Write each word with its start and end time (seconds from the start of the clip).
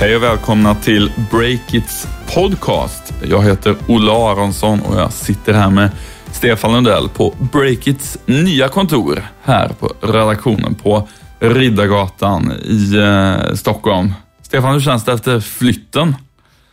Hej 0.00 0.16
och 0.16 0.22
välkomna 0.22 0.74
till 0.74 1.12
Breakits 1.30 2.08
podcast. 2.34 3.14
Jag 3.30 3.42
heter 3.42 3.76
Olle 3.88 4.12
Aronsson 4.12 4.80
och 4.80 5.00
jag 5.00 5.12
sitter 5.12 5.52
här 5.52 5.70
med 5.70 5.90
Stefan 6.32 6.72
Lundell 6.72 7.08
på 7.08 7.34
Breakits 7.52 8.18
nya 8.26 8.68
kontor 8.68 9.22
här 9.42 9.68
på 9.68 9.92
redaktionen 10.00 10.74
på 10.74 11.08
Riddargatan 11.40 12.52
i 12.52 12.96
eh, 12.96 13.54
Stockholm. 13.54 14.12
Stefan, 14.42 14.72
hur 14.72 14.80
känns 14.80 15.04
det 15.04 15.12
efter 15.12 15.40
flytten? 15.40 16.14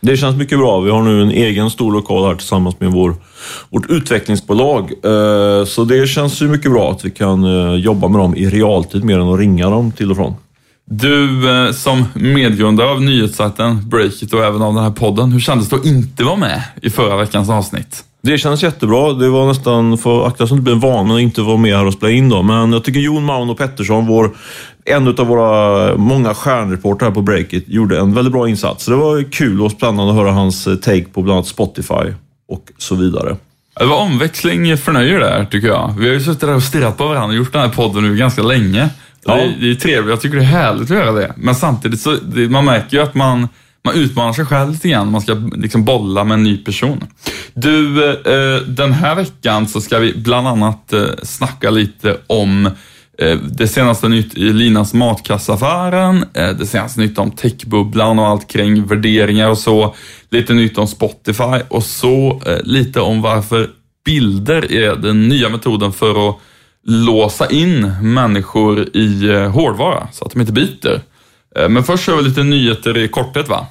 Det 0.00 0.16
känns 0.16 0.36
mycket 0.36 0.58
bra. 0.58 0.80
Vi 0.80 0.90
har 0.90 1.02
nu 1.02 1.22
en 1.22 1.30
egen 1.30 1.70
stor 1.70 1.92
lokal 1.92 2.28
här 2.28 2.34
tillsammans 2.34 2.80
med 2.80 2.92
vår, 2.92 3.14
vårt 3.70 3.90
utvecklingsbolag. 3.90 4.92
Eh, 5.04 5.64
Så 5.64 5.84
det 5.84 6.08
känns 6.08 6.42
ju 6.42 6.48
mycket 6.48 6.70
bra 6.72 6.90
att 6.90 7.04
vi 7.04 7.10
kan 7.10 7.44
eh, 7.44 7.74
jobba 7.74 8.08
med 8.08 8.20
dem 8.20 8.36
i 8.36 8.48
realtid 8.48 9.04
mer 9.04 9.18
än 9.18 9.28
att 9.28 9.38
ringa 9.38 9.70
dem 9.70 9.92
till 9.92 10.10
och 10.10 10.16
från. 10.16 10.34
Du 10.90 11.50
eh, 11.50 11.72
som 11.72 12.04
medgrundare 12.14 12.90
av 12.90 13.02
nyhetssajten 13.02 13.88
Breakit 13.88 14.32
och 14.32 14.44
även 14.44 14.62
av 14.62 14.74
den 14.74 14.84
här 14.84 14.90
podden, 14.90 15.32
hur 15.32 15.40
kändes 15.40 15.68
det 15.68 15.76
att 15.76 15.84
inte 15.84 16.24
vara 16.24 16.36
med 16.36 16.62
i 16.82 16.90
förra 16.90 17.16
veckans 17.16 17.50
avsnitt? 17.50 18.04
Det 18.22 18.38
känns 18.38 18.62
jättebra. 18.62 19.12
Det 19.12 19.28
var 19.28 19.46
nästan, 19.46 19.98
för 19.98 20.26
akta 20.26 20.46
så 20.46 20.54
att 20.54 20.58
det 20.58 20.62
blir 20.62 20.72
en 20.72 20.80
vana 20.80 21.14
att 21.14 21.20
inte 21.20 21.42
vara 21.42 21.56
med 21.56 21.76
här 21.76 21.86
och 21.86 21.92
spela 21.92 22.12
in 22.12 22.28
då. 22.28 22.42
Men 22.42 22.72
jag 22.72 22.84
tycker 22.84 23.00
Jon 23.00 23.24
Mauno 23.24 23.54
Pettersson, 23.54 24.06
vår, 24.06 24.30
en 24.84 25.08
av 25.08 25.26
våra 25.26 25.96
många 25.96 26.34
stjärnreportrar 26.34 27.08
här 27.08 27.14
på 27.14 27.22
Breakit, 27.22 27.64
gjorde 27.68 27.98
en 27.98 28.14
väldigt 28.14 28.32
bra 28.32 28.48
insats. 28.48 28.84
Så 28.84 28.90
det 28.90 28.96
var 28.96 29.32
kul 29.32 29.62
och 29.62 29.70
spännande 29.70 30.12
att 30.12 30.18
höra 30.18 30.32
hans 30.32 30.66
eh, 30.66 30.74
take 30.74 31.04
på 31.04 31.22
bland 31.22 31.36
annat 31.36 31.46
Spotify 31.46 32.14
och 32.48 32.64
så 32.78 32.94
vidare. 32.94 33.36
Det 33.78 33.86
var 33.86 33.96
omväxling 33.96 34.76
förnöjer 34.76 35.20
där, 35.20 35.44
tycker 35.44 35.68
jag. 35.68 35.94
Vi 35.98 36.06
har 36.06 36.14
ju 36.14 36.20
suttit 36.20 36.40
där 36.40 36.54
och 36.54 36.62
stirrat 36.62 36.96
på 36.96 37.06
varandra 37.06 37.28
och 37.28 37.34
gjort 37.34 37.52
den 37.52 37.62
här 37.62 37.68
podden 37.68 38.02
nu 38.02 38.16
ganska 38.16 38.42
länge. 38.42 38.88
Ja. 39.24 39.34
Det, 39.34 39.42
är, 39.42 39.56
det 39.60 39.70
är 39.70 39.74
trevligt, 39.74 40.10
jag 40.10 40.20
tycker 40.20 40.36
det 40.36 40.42
är 40.42 40.46
härligt 40.46 40.90
att 40.90 40.96
göra 40.96 41.12
det. 41.12 41.34
Men 41.36 41.54
samtidigt 41.54 42.00
så, 42.00 42.16
det, 42.22 42.48
man 42.48 42.64
märker 42.64 42.96
ju 42.96 43.02
att 43.02 43.14
man, 43.14 43.48
man 43.84 43.94
utmanar 43.94 44.32
sig 44.32 44.44
själv 44.44 44.70
lite 44.70 44.88
grann. 44.88 45.10
Man 45.10 45.20
ska 45.20 45.34
liksom 45.56 45.84
bolla 45.84 46.24
med 46.24 46.34
en 46.34 46.42
ny 46.42 46.56
person. 46.56 47.04
Du, 47.54 48.10
eh, 48.10 48.62
den 48.62 48.92
här 48.92 49.14
veckan 49.14 49.68
så 49.68 49.80
ska 49.80 49.98
vi 49.98 50.14
bland 50.16 50.48
annat 50.48 50.92
eh, 50.92 51.06
snacka 51.22 51.70
lite 51.70 52.16
om 52.26 52.66
eh, 53.18 53.38
det 53.38 53.68
senaste 53.68 54.08
nytt 54.08 54.34
i 54.34 54.52
Linas 54.52 54.94
matkassaffären, 54.94 56.24
eh, 56.34 56.50
det 56.50 56.66
senaste 56.66 57.00
nytt 57.00 57.18
om 57.18 57.30
techbubblan 57.30 58.18
och 58.18 58.26
allt 58.26 58.48
kring 58.48 58.86
värderingar 58.86 59.48
och 59.50 59.58
så. 59.58 59.94
Lite 60.30 60.54
nytt 60.54 60.78
om 60.78 60.86
Spotify 60.86 61.60
och 61.68 61.84
så 61.84 62.42
eh, 62.46 62.58
lite 62.62 63.00
om 63.00 63.22
varför 63.22 63.70
bilder 64.04 64.72
är 64.72 64.96
den 64.96 65.28
nya 65.28 65.48
metoden 65.48 65.92
för 65.92 66.28
att 66.28 66.36
låsa 66.88 67.50
in 67.50 67.92
människor 68.02 68.96
i 68.96 69.28
eh, 69.28 69.50
hårdvara 69.50 70.08
så 70.12 70.24
att 70.24 70.32
de 70.32 70.40
inte 70.40 70.52
byter. 70.52 71.00
Eh, 71.56 71.68
men 71.68 71.84
först 71.84 72.04
kör 72.04 72.16
vi 72.16 72.22
lite 72.22 72.42
nyheter 72.42 72.98
i 72.98 73.08
korthet 73.08 73.48
va? 73.48 73.66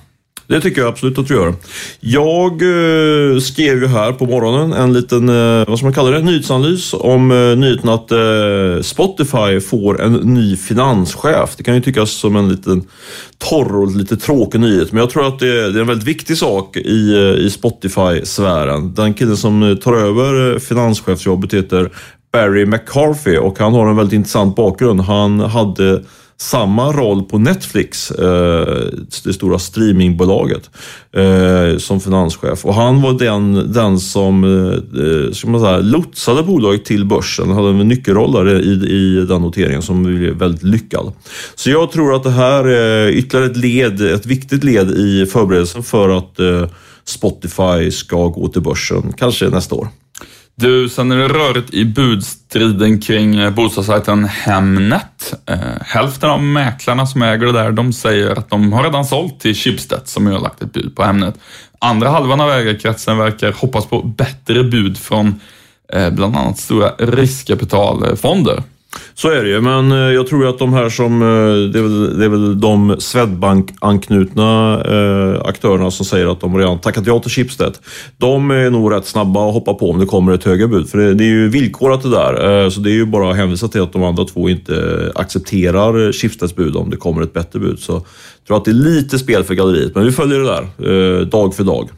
Det 0.48 0.62
tycker 0.62 0.82
jag 0.82 0.88
absolut 0.88 1.18
att 1.18 1.28
du 1.28 1.34
gör. 1.34 1.54
Jag 2.00 2.52
eh, 2.52 3.40
skrev 3.40 3.82
ju 3.82 3.88
här 3.88 4.12
på 4.12 4.26
morgonen 4.26 4.74
en 4.74 4.94
liten, 4.94 5.30
eh, 5.30 5.68
vad 5.68 5.78
ska 5.78 5.86
man 5.86 5.94
kalla 5.94 6.12
det, 6.12 6.22
nyhetsanalys 6.22 6.94
om 6.94 7.32
eh, 7.32 7.58
nyheten 7.58 7.90
att 7.90 8.12
eh, 8.12 8.82
Spotify 8.82 9.59
får 9.59 10.02
en 10.02 10.14
ny 10.14 10.58
finanschef. 10.58 11.56
Det 11.58 11.64
kan 11.64 11.76
ju 11.76 11.81
tyckas 11.81 12.12
som 12.12 12.36
en 12.36 12.50
liten 12.50 12.84
torr 13.38 13.76
och 13.76 13.96
lite 13.96 14.18
tråkig 14.18 14.59
nyhet, 14.59 14.92
men 14.92 15.00
jag 15.00 15.09
tror 15.09 15.28
att 15.28 15.40
det, 15.40 15.72
det 15.72 15.80
är 15.80 15.81
en 15.81 15.88
väldigt 15.88 16.08
viktig 16.08 16.38
sak 16.38 16.78
i, 16.78 17.36
i 17.40 17.50
Spotify-sfären. 17.50 18.94
Den 18.94 19.14
killen 19.14 19.38
som 19.38 19.78
tar 19.84 19.94
över 19.94 20.59
finanschefsjobbet 20.59 21.54
heter 21.54 21.90
Barry 22.31 22.66
McCarthy 22.66 23.38
och 23.38 23.59
han 23.59 23.73
har 23.73 23.88
en 23.88 23.95
väldigt 23.95 24.13
intressant 24.13 24.56
bakgrund. 24.56 25.02
Han 25.02 25.40
hade 25.40 26.03
samma 26.40 26.91
roll 26.91 27.24
på 27.24 27.38
Netflix, 27.38 28.12
eh, 28.12 28.84
det 29.24 29.34
stora 29.34 29.59
streamingbolaget, 29.59 30.69
eh, 31.13 31.78
som 31.78 32.00
finanschef. 32.00 32.66
Och 32.66 32.74
han 32.74 33.02
var 33.02 33.13
den, 33.13 33.72
den 33.74 34.00
som 34.00 34.44
eh, 34.44 35.34
ska 35.34 35.47
man 35.47 35.62
säga, 35.62 35.78
lotsade 35.78 36.44
bolaget 36.44 36.85
till 36.85 37.06
börsen. 37.06 37.47
Han 37.47 37.56
hade 37.56 37.69
en 37.69 37.88
nyckelroll 37.88 38.31
där 38.31 38.62
i, 38.62 38.72
i 38.72 39.25
den 39.25 39.41
noteringen 39.41 39.81
som 39.81 40.03
blev 40.03 40.34
väldigt 40.34 40.63
lyckad. 40.63 41.13
Så 41.56 41.69
jag 41.69 41.91
tror 41.91 42.16
att 42.16 42.23
det 42.23 42.31
här 42.31 42.66
är 42.66 43.09
ytterligare 43.09 43.52
ett 43.52 43.57
led, 43.57 44.02
ett 44.02 44.25
viktigt 44.25 44.63
led 44.63 44.91
i 44.91 45.25
förberedelsen 45.25 45.84
för 45.84 46.09
att 46.09 46.40
Spotify 47.06 47.91
ska 47.91 48.28
gå 48.28 48.47
till 48.47 48.62
börsen, 48.62 49.13
kanske 49.18 49.50
nästa 49.50 49.75
år. 49.75 49.88
Du, 50.62 50.90
sen 50.90 51.12
är 51.12 51.18
det 51.18 51.28
rörigt 51.28 51.73
i 51.73 51.85
budstriden 51.85 53.01
kring 53.01 53.35
eh, 53.35 53.50
bostadssajten 53.50 54.25
Hemnet. 54.25 55.34
Eh, 55.45 55.57
hälften 55.81 56.29
av 56.29 56.44
mäklarna 56.44 57.06
som 57.07 57.22
äger 57.22 57.45
det 57.45 57.51
där, 57.51 57.72
de 57.72 57.94
säger 57.94 58.40
att 58.40 58.50
de 58.50 58.73
har 58.73 58.84
redan 58.84 59.06
sålt 59.06 59.40
till 59.40 59.56
Schibsted 59.56 60.01
som 60.06 60.28
ju 60.28 60.34
har 60.34 60.40
lagt 60.40 60.62
ett 60.62 60.73
bud 60.73 60.96
på 60.96 61.03
Hemnet. 61.03 61.35
Andra 61.79 62.09
halvan 62.09 62.41
av 62.41 62.51
ägarkretsen 62.51 63.17
verkar 63.17 63.51
hoppas 63.51 63.85
på 63.85 64.01
bättre 64.01 64.63
bud 64.63 64.97
från 64.97 65.40
eh, 65.94 66.09
bland 66.09 66.35
annat 66.35 66.57
stora 66.57 66.90
riskkapitalfonder. 66.90 68.63
Så 69.13 69.30
är 69.30 69.44
det 69.44 69.50
ju, 69.50 69.62
men 69.62 69.91
eh, 69.91 69.97
jag 69.97 70.28
tror 70.28 70.47
att 70.47 70.59
de 70.59 70.74
här 70.74 70.90
som, 70.90 71.22
eh, 71.22 71.72
det 71.72 71.80
är 71.80 71.84
väl, 71.84 72.19
det 72.19 72.25
är 72.25 72.30
väl 72.30 72.59
de 72.59 72.96
Swedbank-anknutna 73.00 74.81
eh, 74.85 75.41
aktörerna 75.46 75.91
som 75.91 76.06
säger 76.06 76.31
att 76.31 76.41
de 76.41 76.58
redan 76.58 76.80
tackat 76.80 77.08
ja 77.08 77.19
till 77.19 77.31
Schibsted. 77.31 77.74
De 78.18 78.52
är 78.52 78.69
nog 78.69 78.94
rätt 78.94 79.06
snabba 79.06 79.47
att 79.47 79.53
hoppa 79.53 79.74
på 79.74 79.90
om 79.90 80.00
det 80.00 80.06
kommer 80.06 80.34
ett 80.34 80.44
högre 80.44 80.68
bud, 80.68 80.90
för 80.90 80.97
det, 80.97 81.24
är 81.24 81.28
ju 81.28 81.50
villkorat 81.50 82.03
det 82.03 82.09
där. 82.09 82.69
Så 82.69 82.80
det 82.80 82.90
är 82.90 82.94
ju 82.94 83.06
bara 83.06 83.31
att 83.31 83.38
hänvisa 83.38 83.68
till 83.68 83.81
att 83.81 83.94
de 83.94 84.03
andra 84.03 84.25
två 84.25 84.50
inte 84.50 85.12
accepterar 85.16 86.12
Schibsteds 86.12 86.56
bud 86.56 86.75
om 86.75 86.90
det 86.90 86.97
kommer 86.97 87.22
ett 87.22 87.34
bättre 87.34 87.59
bud. 87.59 87.79
Så 87.79 87.91
jag 87.94 88.03
tror 88.47 88.58
att 88.58 88.66
det 88.66 88.72
är 88.72 88.74
lite 88.74 89.19
spel 89.19 89.44
för 89.44 89.53
galleriet, 89.53 89.96
men 89.96 90.06
vi 90.06 90.12
följer 90.12 90.40
det 90.40 90.46
där 90.46 91.25
dag 91.25 91.56
för 91.56 91.64
dag. 91.64 91.90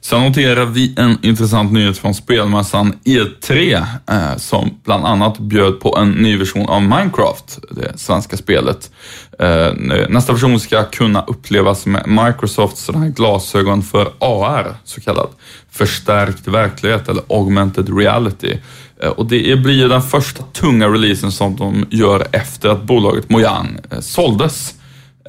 Sen 0.00 0.22
noterar 0.22 0.64
vi 0.64 0.94
en 0.96 1.18
intressant 1.22 1.72
nyhet 1.72 1.98
från 1.98 2.14
spelmässan 2.14 2.94
E3 3.04 3.74
eh, 4.10 4.36
som 4.36 4.70
bland 4.84 5.04
annat 5.04 5.38
bjöd 5.38 5.80
på 5.80 5.96
en 5.98 6.10
ny 6.10 6.36
version 6.36 6.68
av 6.68 6.82
Minecraft, 6.82 7.58
det 7.70 7.98
svenska 7.98 8.36
spelet. 8.36 8.90
Eh, 9.38 9.72
nästa 10.08 10.32
version 10.32 10.60
ska 10.60 10.84
kunna 10.84 11.22
upplevas 11.22 11.86
med 11.86 12.08
Microsofts 12.08 12.82
sådana 12.82 13.04
här 13.04 13.12
glasögon 13.12 13.82
för 13.82 14.12
AR, 14.18 14.74
så 14.84 15.00
kallad 15.00 15.28
förstärkt 15.70 16.48
verklighet 16.48 17.08
eller 17.08 17.22
augmented 17.28 17.98
reality. 17.98 18.58
Eh, 19.02 19.10
och 19.10 19.26
det 19.26 19.62
blir 19.62 19.88
den 19.88 20.02
första 20.02 20.42
tunga 20.52 20.88
releasen 20.88 21.32
som 21.32 21.56
de 21.56 21.86
gör 21.90 22.26
efter 22.32 22.68
att 22.68 22.82
bolaget 22.82 23.30
Mojang 23.30 23.78
eh, 23.90 24.00
såldes 24.00 24.74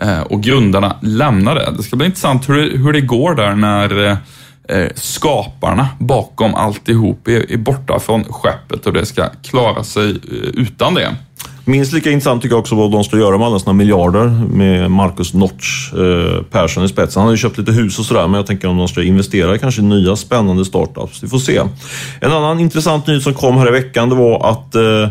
eh, 0.01 0.21
och 0.21 0.43
grundarna 0.43 0.95
lämnade. 1.01 1.73
Det 1.77 1.83
ska 1.83 1.95
bli 1.95 2.05
intressant 2.05 2.49
hur 2.49 2.55
det, 2.55 2.77
hur 2.77 2.93
det 2.93 3.01
går 3.01 3.35
där 3.35 3.55
när 3.55 4.05
eh, 4.05 4.17
skaparna 4.95 5.87
bakom 5.99 6.55
alltihop 6.55 7.27
är, 7.27 7.51
är 7.51 7.57
borta 7.57 7.99
från 7.99 8.23
skeppet 8.23 8.85
och 8.85 8.93
det 8.93 9.05
ska 9.05 9.29
klara 9.43 9.83
sig 9.83 10.09
eh, 10.09 10.49
utan 10.53 10.93
det. 10.93 11.15
Minst 11.65 11.93
lika 11.93 12.11
intressant 12.11 12.41
tycker 12.41 12.55
jag 12.55 12.59
också 12.59 12.75
vad 12.75 12.91
de 12.91 13.03
ska 13.03 13.17
göra 13.17 13.37
med 13.37 13.47
alla 13.47 13.59
sina 13.59 13.73
miljarder 13.73 14.27
med 14.53 14.91
Marcus 14.91 15.33
Notch 15.33 15.93
eh, 15.93 16.43
Persson 16.43 16.83
i 16.83 16.87
spetsen. 16.87 17.19
Han 17.19 17.27
har 17.27 17.33
ju 17.33 17.37
köpt 17.37 17.57
lite 17.57 17.71
hus 17.71 17.99
och 17.99 18.05
sådär, 18.05 18.27
men 18.27 18.33
jag 18.33 18.45
tänker 18.45 18.67
om 18.67 18.77
de 18.77 18.87
ska 18.87 19.03
investera 19.03 19.55
i 19.55 19.59
kanske 19.59 19.81
nya 19.81 20.15
spännande 20.15 20.65
startups. 20.65 21.23
Vi 21.23 21.27
får 21.27 21.39
se. 21.39 21.61
En 22.21 22.31
annan 22.31 22.59
intressant 22.59 23.07
nyhet 23.07 23.23
som 23.23 23.33
kom 23.33 23.57
här 23.57 23.67
i 23.67 23.71
veckan, 23.71 24.09
det 24.09 24.15
var 24.15 24.49
att 24.49 24.75
eh, 24.75 25.09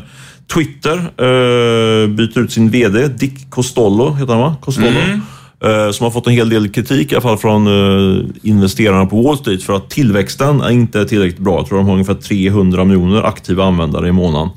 Twitter 0.55 0.97
eh, 0.97 2.09
byter 2.09 2.39
ut 2.39 2.53
sin 2.53 2.71
VD, 2.71 3.09
Dick 3.09 3.51
Costolo, 3.51 4.13
heter 4.15 4.33
han 4.33 4.43
va? 4.43 4.57
Costolo. 4.61 4.87
Eh, 4.87 5.19
Eh, 5.65 5.91
som 5.91 6.05
har 6.05 6.11
fått 6.11 6.27
en 6.27 6.33
hel 6.33 6.49
del 6.49 6.69
kritik 6.69 7.13
i 7.13 7.15
alla 7.15 7.23
fall 7.23 7.39
från 7.39 7.67
eh, 7.67 8.25
investerarna 8.43 9.07
på 9.07 9.23
Wall 9.23 9.39
Street 9.39 9.63
för 9.63 9.77
att 9.77 9.91
tillväxten 9.91 10.61
är 10.61 10.71
inte 10.71 11.05
tillräckligt 11.05 11.39
bra. 11.39 11.57
Jag 11.57 11.67
tror 11.67 11.79
de 11.79 11.87
har 11.87 11.93
ungefär 11.93 12.15
300 12.15 12.85
miljoner 12.85 13.23
aktiva 13.23 13.65
användare 13.65 14.09
i 14.09 14.13
månaden. 14.13 14.49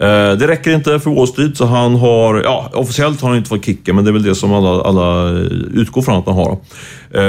Eh, 0.00 0.38
det 0.38 0.48
räcker 0.48 0.74
inte 0.74 1.00
för 1.00 1.10
Wall 1.10 1.28
Street, 1.28 1.56
så 1.56 1.66
han 1.66 1.96
har, 1.96 2.42
ja 2.42 2.70
officiellt 2.74 3.20
har 3.20 3.28
han 3.28 3.38
inte 3.38 3.48
fått 3.48 3.64
kicken, 3.64 3.96
men 3.96 4.04
det 4.04 4.10
är 4.10 4.12
väl 4.12 4.22
det 4.22 4.34
som 4.34 4.52
alla, 4.52 4.82
alla 4.82 5.30
utgår 5.74 6.02
från 6.02 6.18
att 6.18 6.26
han 6.26 6.34
har. 6.34 6.58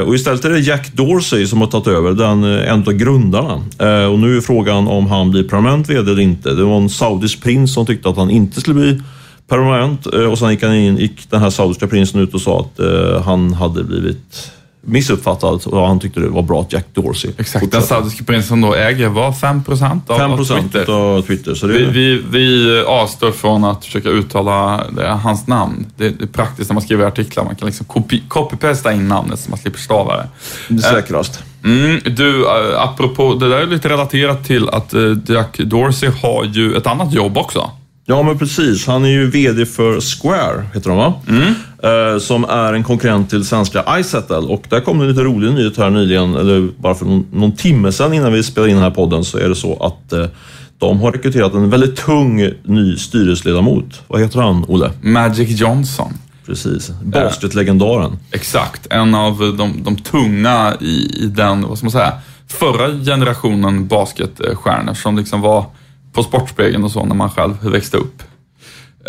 Och 0.06 0.16
istället 0.16 0.46
är 0.46 0.50
det 0.50 0.60
Jack 0.60 0.94
Dorsey 0.94 1.48
som 1.48 1.62
har 1.62 1.68
tagit 1.68 1.88
över, 1.88 2.12
den, 2.12 2.44
en 2.44 2.80
av 2.80 2.94
grundarna. 2.94 3.54
Och 4.12 4.20
nu 4.20 4.38
är 4.38 4.42
frågan 4.42 4.88
om 4.88 5.08
han 5.08 5.32
blir 5.32 5.44
permanent 5.44 5.90
VD 5.90 6.12
eller 6.12 6.22
inte. 6.22 6.54
Det 6.54 6.64
var 6.64 6.78
en 6.78 6.90
saudisk 6.90 7.44
prins 7.44 7.74
som 7.74 7.86
tyckte 7.86 8.10
att 8.10 8.18
han 8.18 8.30
inte 8.30 8.62
skulle 8.62 8.76
bli 8.76 9.00
permanent 9.48 10.14
eh, 10.14 10.20
och 10.22 10.40
sen 10.40 10.50
gick, 10.52 10.64
han 10.64 10.76
in, 10.76 10.98
gick 10.98 11.30
den 11.32 11.42
här 11.42 11.50
saudiska 11.50 11.88
prinsen 11.88 12.20
ut 12.22 12.34
och 12.34 12.42
sa 12.42 12.60
att 12.60 12.80
eh, 12.80 13.22
han 13.26 13.54
hade 13.54 13.84
blivit 13.84 14.52
missuppfattad 14.86 15.62
och 15.66 15.88
han 15.88 16.00
tyckte 16.00 16.20
det 16.20 16.28
var 16.30 16.42
bra 16.42 16.62
att 16.62 16.74
Jack 16.74 16.86
Dorsey 16.94 17.32
Exakt, 17.38 17.72
den 17.72 17.82
saudiska 17.82 18.24
prinsen 18.24 18.62
då 18.62 18.74
äger 18.76 19.10
var 19.10 19.32
5 19.32 19.64
procent 19.64 20.10
av, 20.10 20.18
5 20.18 20.32
av 20.32 20.38
procent 20.38 20.74
Twitter. 20.74 20.94
av 20.94 21.22
Twitter. 21.22 21.54
Så 21.56 21.68
det, 21.68 21.74
Vi, 21.74 21.86
vi, 21.86 22.22
vi 22.30 22.80
avstår 22.88 23.32
från 23.32 23.64
att 23.64 23.86
försöka 23.86 24.10
uttala 24.10 24.84
det, 24.96 25.08
hans 25.08 25.48
namn. 25.48 25.86
Det, 25.98 26.10
det 26.10 26.24
är 26.24 26.28
praktiskt 26.28 26.70
när 26.70 26.74
man 26.74 26.82
skriver 26.84 27.06
artiklar. 27.06 27.44
Man 27.44 27.56
kan 27.56 27.66
liksom 27.66 27.86
copy- 27.86 28.22
copy-pasta 28.28 28.94
in 28.94 29.08
namnet 29.08 29.40
så 29.40 29.50
man 29.50 29.60
slipper 29.60 29.80
stava 29.80 30.18
det. 30.18 30.28
det 30.68 30.76
är 30.88 30.94
säkrast. 30.94 31.44
Mm, 31.64 32.00
du, 32.16 32.46
apropå, 32.78 33.34
det 33.34 33.50
där 33.50 33.58
är 33.58 33.66
lite 33.68 33.90
relaterat 33.90 34.44
till 34.46 34.70
att 34.70 34.94
Jack 35.28 35.58
Dorsey 35.58 36.10
har 36.22 36.44
ju 36.46 36.76
ett 36.76 36.88
annat 36.88 37.14
jobb 37.14 37.38
också. 37.38 37.72
Ja, 38.06 38.24
men 38.24 38.38
precis. 38.40 38.88
Han 38.88 39.06
är 39.06 39.10
ju 39.10 39.30
VD 39.30 39.66
för 39.66 40.02
Square, 40.02 40.66
heter 40.74 40.90
de 40.90 40.98
va? 40.98 41.14
Eh, 41.84 42.20
som 42.20 42.44
är 42.44 42.74
en 42.74 42.84
konkurrent 42.84 43.30
till 43.30 43.46
svenska 43.46 44.00
iSettle. 44.00 44.36
Och 44.36 44.64
där 44.70 44.80
kom 44.80 44.98
det 44.98 45.04
en 45.04 45.10
lite 45.10 45.24
rolig 45.24 45.54
nyhet 45.54 45.78
här 45.78 45.90
nyligen, 45.90 46.36
eller 46.36 46.70
bara 46.78 46.96
för 46.96 47.06
någon, 47.06 47.26
någon 47.32 47.52
timme 47.52 47.92
sedan 47.92 48.14
innan 48.14 48.34
vi 48.34 48.44
spelade 48.44 48.70
in 48.70 48.76
den 48.76 48.84
här 48.84 48.92
podden, 48.92 49.24
så 49.24 49.38
är 49.38 49.50
det 49.50 49.56
så 49.56 49.84
att 49.84 50.14
eh, 50.14 50.26
de 50.78 51.00
har 51.00 51.12
rekryterat 51.12 51.54
en 51.54 51.70
väldigt 51.70 51.96
tung 51.96 52.50
ny 52.64 52.98
styrelseledamot. 52.98 54.02
Vad 54.08 54.22
heter 54.22 54.42
han, 54.42 54.66
Olle? 54.68 54.92
Magic 55.02 55.60
Johnson. 55.62 56.14
Precis. 56.46 56.92
Basket-legendaren. 57.04 58.18
Exakt, 58.32 58.88
en 58.90 59.16
av 59.16 59.56
de, 59.58 59.84
de 59.84 59.96
tunga 59.96 60.74
i, 60.82 61.24
i 61.24 61.26
den, 61.26 61.68
vad 61.68 61.78
ska 61.78 61.86
man 61.86 61.92
säga, 61.92 62.14
förra 62.48 62.88
generationen 63.06 63.88
basketstjärnor 63.88 64.94
som 64.94 65.18
liksom 65.18 65.42
var 65.42 65.66
på 66.14 66.24
Sportspegeln 66.24 66.84
och 66.84 66.92
så 66.92 67.06
när 67.06 67.16
man 67.16 67.30
själv 67.30 67.64
växte 67.64 67.98
upp. 67.98 68.24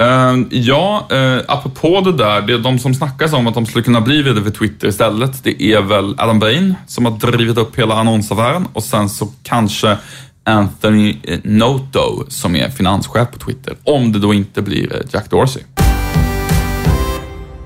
Uh, 0.00 0.46
ja, 0.50 1.08
uh, 1.12 1.40
apropå 1.48 2.00
det 2.00 2.12
där, 2.12 2.42
det 2.42 2.52
är 2.52 2.58
de 2.58 2.78
som 2.78 2.94
snackas 2.94 3.32
om 3.32 3.46
att 3.46 3.54
de 3.54 3.66
skulle 3.66 3.84
kunna 3.84 4.00
bli 4.00 4.22
VD 4.22 4.42
för 4.42 4.50
Twitter 4.50 4.88
istället, 4.88 5.44
det 5.44 5.62
är 5.62 5.82
väl 5.82 6.14
Adam 6.18 6.38
Bain 6.38 6.74
som 6.86 7.04
har 7.04 7.12
drivit 7.12 7.58
upp 7.58 7.78
hela 7.78 7.94
annonsaffären 7.94 8.68
och 8.72 8.82
sen 8.82 9.08
så 9.08 9.28
kanske 9.42 9.98
Anthony 10.44 11.16
eh, 11.22 11.38
Noto 11.42 12.24
som 12.28 12.56
är 12.56 12.70
finanschef 12.70 13.28
på 13.32 13.38
Twitter, 13.38 13.76
om 13.84 14.12
det 14.12 14.18
då 14.18 14.34
inte 14.34 14.62
blir 14.62 14.94
eh, 14.94 15.00
Jack 15.12 15.30
Dorsey. 15.30 15.62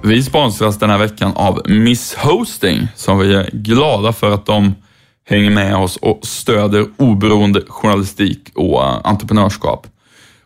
Vi 0.02 0.23
sponsras 0.23 0.79
den 0.79 0.91
här 0.91 0.99
veckan 0.99 1.32
av 1.34 1.62
Miss 1.64 2.14
Hosting 2.14 2.88
som 2.94 3.19
vi 3.19 3.34
är 3.34 3.50
glada 3.52 4.12
för 4.12 4.31
att 4.31 4.46
de 4.46 4.75
hänger 5.28 5.50
med 5.50 5.76
oss 5.76 5.96
och 5.96 6.20
stöder 6.22 6.86
oberoende 6.96 7.62
journalistik 7.69 8.50
och 8.54 8.82
eh, 8.84 9.00
entreprenörskap. 9.04 9.86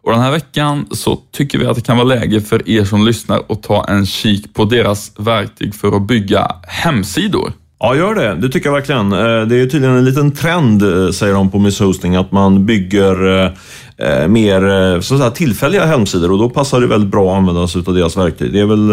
Och 0.02 0.12
den 0.12 0.20
här 0.20 0.30
veckan 0.30 0.86
så 0.90 1.18
tycker 1.32 1.58
vi 1.58 1.66
att 1.66 1.76
det 1.76 1.82
kan 1.82 1.96
vara 1.96 2.06
läge 2.06 2.40
för 2.40 2.68
er 2.68 2.84
som 2.84 3.06
lyssnar 3.06 3.42
att 3.48 3.62
ta 3.62 3.84
en 3.84 4.06
kik 4.06 4.54
på 4.54 4.64
deras 4.64 5.12
verktyg 5.18 5.74
för 5.74 5.96
att 5.96 6.02
bygga 6.02 6.52
hemsidor. 6.66 7.52
Ja, 7.78 7.96
gör 7.96 8.14
det. 8.14 8.34
Det 8.34 8.48
tycker 8.48 8.68
jag 8.68 8.74
verkligen. 8.74 9.12
Eh, 9.12 9.18
det 9.18 9.56
är 9.56 9.66
tydligen 9.66 9.96
en 9.96 10.04
liten 10.04 10.32
trend, 10.32 10.82
eh, 10.82 11.10
säger 11.10 11.34
de 11.34 11.50
på 11.50 11.58
Miss 11.58 11.80
Hosting, 11.80 12.16
att 12.16 12.32
man 12.32 12.66
bygger 12.66 13.52
mer 14.28 15.00
så 15.00 15.14
att 15.14 15.20
säga, 15.20 15.30
tillfälliga 15.30 15.86
hemsidor 15.86 16.32
och 16.32 16.38
då 16.38 16.50
passar 16.50 16.80
det 16.80 16.86
väldigt 16.86 17.10
bra 17.10 17.32
att 17.32 17.38
använda 17.38 17.68
sig 17.68 17.82
av 17.86 17.94
deras 17.94 18.16
verktyg. 18.16 18.52
Det 18.52 18.60
är 18.60 18.66
väl 18.66 18.90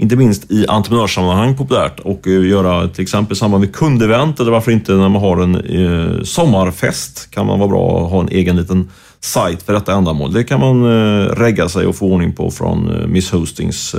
inte 0.00 0.16
minst 0.16 0.50
i 0.50 0.66
entreprenörssammanhang 0.68 1.56
populärt 1.56 2.00
och 2.00 2.26
eh, 2.26 2.46
göra 2.46 2.88
till 2.88 3.02
exempel 3.02 3.32
i 3.32 3.36
samband 3.36 3.64
med 3.64 3.74
kundevent 3.74 4.40
eller 4.40 4.50
varför 4.50 4.72
inte 4.72 4.92
när 4.92 5.08
man 5.08 5.22
har 5.22 5.36
en 5.36 5.54
eh, 5.54 6.22
sommarfest 6.22 7.30
kan 7.30 7.46
man 7.46 7.58
vara 7.58 7.68
bra 7.68 8.04
att 8.04 8.10
ha 8.10 8.20
en 8.20 8.28
egen 8.28 8.56
liten 8.56 8.90
sajt 9.20 9.62
för 9.62 9.72
detta 9.72 9.92
ändamål. 9.92 10.32
Det 10.32 10.44
kan 10.44 10.60
man 10.60 10.84
eh, 10.84 11.26
regga 11.26 11.68
sig 11.68 11.86
och 11.86 11.96
få 11.96 12.06
ordning 12.06 12.32
på 12.32 12.50
från 12.50 13.12
Miss 13.12 13.30
Hostings 13.30 13.94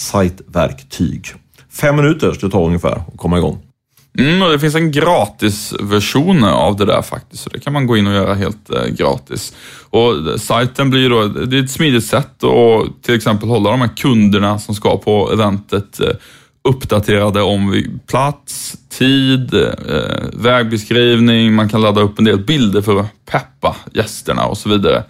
sajtverktyg. 0.00 1.26
Fem 1.72 1.96
minuter 1.96 2.32
ska 2.32 2.46
det 2.46 2.52
ta 2.52 2.66
ungefär 2.66 2.92
att 2.92 3.16
komma 3.16 3.38
igång. 3.38 3.58
Mm, 4.18 4.42
och 4.42 4.50
det 4.50 4.58
finns 4.58 4.74
en 4.74 4.90
gratisversion 4.90 6.44
av 6.44 6.76
det 6.76 6.84
där 6.84 7.02
faktiskt, 7.02 7.42
så 7.42 7.50
det 7.50 7.60
kan 7.60 7.72
man 7.72 7.86
gå 7.86 7.96
in 7.96 8.06
och 8.06 8.12
göra 8.12 8.34
helt 8.34 8.70
eh, 8.70 8.86
gratis. 8.86 9.54
Och 9.90 10.40
sajten 10.40 10.90
blir 10.90 11.10
då, 11.10 11.26
det 11.26 11.58
är 11.58 11.64
ett 11.64 11.70
smidigt 11.70 12.06
sätt 12.06 12.44
att 12.44 13.02
till 13.02 13.14
exempel 13.14 13.48
hålla 13.48 13.70
de 13.70 13.80
här 13.80 13.96
kunderna 13.96 14.58
som 14.58 14.74
ska 14.74 14.96
på 14.96 15.32
eventet 15.32 16.00
eh, 16.00 16.10
uppdaterade 16.68 17.42
om 17.42 17.84
plats, 18.06 18.76
tid, 18.88 19.54
eh, 19.54 19.70
vägbeskrivning, 20.32 21.54
man 21.54 21.68
kan 21.68 21.80
ladda 21.80 22.00
upp 22.00 22.18
en 22.18 22.24
del 22.24 22.44
bilder 22.44 22.82
för 22.82 23.00
att 23.00 23.26
peppa 23.30 23.76
gästerna 23.92 24.46
och 24.46 24.58
så 24.58 24.68
vidare. 24.68 25.04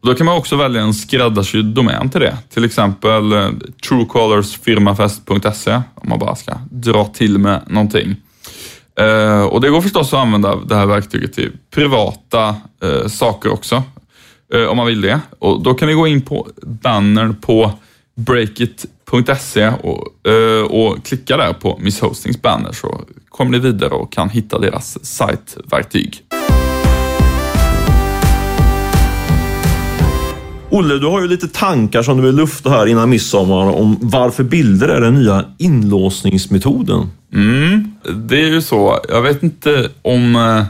Och 0.00 0.06
då 0.06 0.14
kan 0.14 0.26
man 0.26 0.36
också 0.36 0.56
välja 0.56 0.82
en 0.82 0.94
skräddarsydd 0.94 1.64
domän 1.64 2.10
till 2.10 2.20
det. 2.20 2.36
Till 2.54 2.64
exempel 2.64 3.32
eh, 3.32 3.48
truecolorsfirmafest.se 3.88 5.82
om 5.94 6.08
man 6.08 6.18
bara 6.18 6.36
ska 6.36 6.52
dra 6.70 7.04
till 7.04 7.38
med 7.38 7.62
någonting. 7.66 8.16
Eh, 8.98 9.42
och 9.42 9.60
det 9.60 9.70
går 9.70 9.80
förstås 9.80 10.12
att 10.14 10.20
använda 10.20 10.56
det 10.56 10.74
här 10.74 10.86
verktyget 10.86 11.32
till 11.32 11.52
privata 11.74 12.56
eh, 12.82 13.06
saker 13.06 13.52
också, 13.52 13.82
eh, 14.54 14.64
om 14.64 14.76
man 14.76 14.86
vill 14.86 15.00
det. 15.00 15.20
Och 15.38 15.62
då 15.62 15.74
kan 15.74 15.88
ni 15.88 15.94
gå 15.94 16.06
in 16.06 16.22
på 16.22 16.48
bannern 16.62 17.36
på 17.40 17.72
breakit.se 18.16 19.68
och, 19.68 20.30
eh, 20.30 20.62
och 20.62 21.04
klicka 21.04 21.36
där 21.36 21.52
på 21.52 21.78
Miss 21.82 22.00
Hostings 22.00 22.42
banner 22.42 22.72
så 22.72 23.00
kommer 23.28 23.50
ni 23.50 23.58
vidare 23.58 23.94
och 23.94 24.12
kan 24.12 24.28
hitta 24.28 24.58
deras 24.58 25.04
sajtverktyg. 25.04 26.22
Olle, 30.72 30.94
du 30.94 31.06
har 31.06 31.20
ju 31.20 31.28
lite 31.28 31.48
tankar 31.48 32.02
som 32.02 32.16
du 32.16 32.22
vill 32.22 32.34
lufta 32.34 32.70
här 32.70 32.86
innan 32.86 33.10
midsommar 33.10 33.76
om 33.76 33.96
varför 34.00 34.44
bilder 34.44 34.88
är 34.88 35.00
den 35.00 35.14
nya 35.14 35.44
inlåsningsmetoden. 35.58 37.10
Mm, 37.34 37.89
det 38.02 38.40
är 38.40 38.48
ju 38.48 38.62
så. 38.62 39.00
Jag 39.08 39.22
vet 39.22 39.42
inte 39.42 39.90
om 40.02 40.36
eh, 40.36 40.64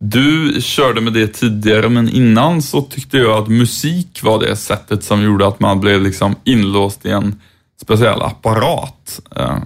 du 0.00 0.56
körde 0.60 1.00
med 1.00 1.12
det 1.12 1.26
tidigare, 1.26 1.88
men 1.88 2.08
innan 2.08 2.62
så 2.62 2.82
tyckte 2.82 3.16
jag 3.16 3.42
att 3.42 3.48
musik 3.48 4.22
var 4.22 4.40
det 4.40 4.56
sättet 4.56 5.04
som 5.04 5.22
gjorde 5.22 5.46
att 5.46 5.60
man 5.60 5.80
blev 5.80 6.02
liksom 6.02 6.36
inlåst 6.44 7.06
i 7.06 7.10
en 7.10 7.40
speciell 7.80 8.22
apparat. 8.22 9.20
Eh, 9.36 9.58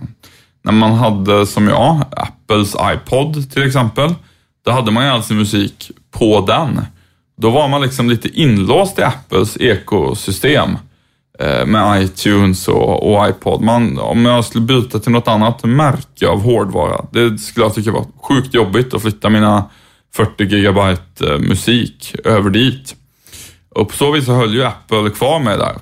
när 0.63 0.73
man 0.73 0.93
hade, 0.93 1.47
som 1.47 1.69
jag, 1.69 2.05
Apples 2.11 2.77
iPod 2.95 3.53
till 3.53 3.67
exempel, 3.67 4.15
då 4.65 4.71
hade 4.71 4.91
man 4.91 5.05
ju 5.05 5.11
all 5.11 5.23
sin 5.23 5.37
musik 5.37 5.91
på 6.11 6.41
den. 6.41 6.81
Då 7.37 7.51
var 7.51 7.69
man 7.69 7.83
liksom 7.83 8.11
lite 8.11 8.29
inlåst 8.29 8.99
i 8.99 9.03
Apples 9.03 9.57
ekosystem 9.57 10.77
Eh, 11.43 11.67
med 11.67 12.03
iTunes 12.03 12.69
och, 12.69 13.13
och 13.13 13.29
iPod. 13.29 13.61
Man, 13.61 13.99
om 13.99 14.25
jag 14.25 14.45
skulle 14.45 14.65
byta 14.65 14.99
till 14.99 15.13
något 15.13 15.29
annat 15.29 15.65
märke 15.65 16.29
av 16.29 16.43
hårdvara, 16.43 17.05
det 17.13 17.39
skulle 17.39 17.67
jag 17.67 17.75
tycka 17.75 17.93
var 17.93 18.07
sjukt 18.23 18.55
jobbigt 18.55 18.95
att 18.95 19.03
flytta 19.03 19.31
mina 19.31 19.71
40 20.15 20.45
gigabyte 20.45 21.33
eh, 21.33 21.39
musik 21.39 22.15
över 22.25 22.51
dit. 22.51 22.97
Och 23.75 23.89
på 23.89 23.97
så 23.97 24.11
vis 24.13 24.25
så 24.25 24.33
höll 24.33 24.55
ju 24.55 24.65
Apple 24.65 25.11
kvar 25.11 25.41
mig 25.41 25.59
där. 25.59 25.77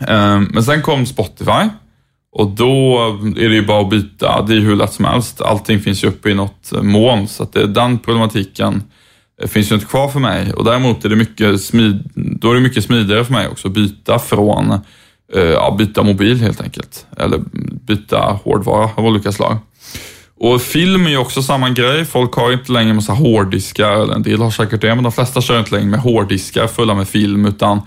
Eh, 0.00 0.40
men 0.40 0.64
sen 0.64 0.82
kom 0.82 1.06
Spotify 1.06 1.68
och 2.32 2.50
då 2.50 2.98
är 3.36 3.48
det 3.48 3.54
ju 3.54 3.66
bara 3.66 3.80
att 3.80 3.90
byta. 3.90 4.42
Det 4.42 4.52
är 4.52 4.56
ju 4.56 4.66
hur 4.66 4.76
lätt 4.76 4.92
som 4.92 5.04
helst. 5.04 5.40
Allting 5.40 5.80
finns 5.80 6.04
ju 6.04 6.08
uppe 6.08 6.30
i 6.30 6.34
något 6.34 6.72
moln 6.82 7.28
så 7.28 7.42
att 7.42 7.52
det 7.52 7.62
är 7.62 7.66
den 7.66 7.98
problematiken 7.98 8.82
Eh, 9.42 9.48
finns 9.48 9.70
ju 9.70 9.74
inte 9.74 9.86
kvar 9.86 10.08
för 10.08 10.20
mig 10.20 10.52
och 10.52 10.64
däremot 10.64 11.04
är 11.04 11.08
det 11.08 11.16
mycket, 11.16 11.62
smid, 11.62 12.10
då 12.14 12.50
är 12.50 12.54
det 12.54 12.60
mycket 12.60 12.84
smidigare 12.84 13.24
för 13.24 13.32
mig 13.32 13.48
också 13.48 13.68
att 13.68 13.74
byta 13.74 14.18
från, 14.18 14.72
eh, 15.34 15.40
ja, 15.42 15.74
byta 15.78 16.02
mobil 16.02 16.40
helt 16.40 16.60
enkelt. 16.60 17.06
Eller 17.16 17.40
byta 17.86 18.40
hårdvara 18.44 18.90
av 18.96 19.06
olika 19.06 19.32
slag. 19.32 19.58
Och 20.38 20.62
film 20.62 21.06
är 21.06 21.10
ju 21.10 21.16
också 21.16 21.42
samma 21.42 21.70
grej. 21.70 22.04
Folk 22.04 22.34
har 22.34 22.52
inte 22.52 22.72
längre 22.72 22.94
massa 22.94 23.12
hårddiskar, 23.12 23.90
eller 23.92 24.14
en 24.14 24.22
del 24.22 24.40
har 24.40 24.50
säkert 24.50 24.80
det, 24.80 24.94
men 24.94 25.04
de 25.04 25.12
flesta 25.12 25.40
kör 25.40 25.58
inte 25.58 25.70
längre 25.70 25.86
med 25.86 26.00
hårddiskar 26.00 26.66
fulla 26.66 26.94
med 26.94 27.08
film, 27.08 27.46
utan 27.46 27.80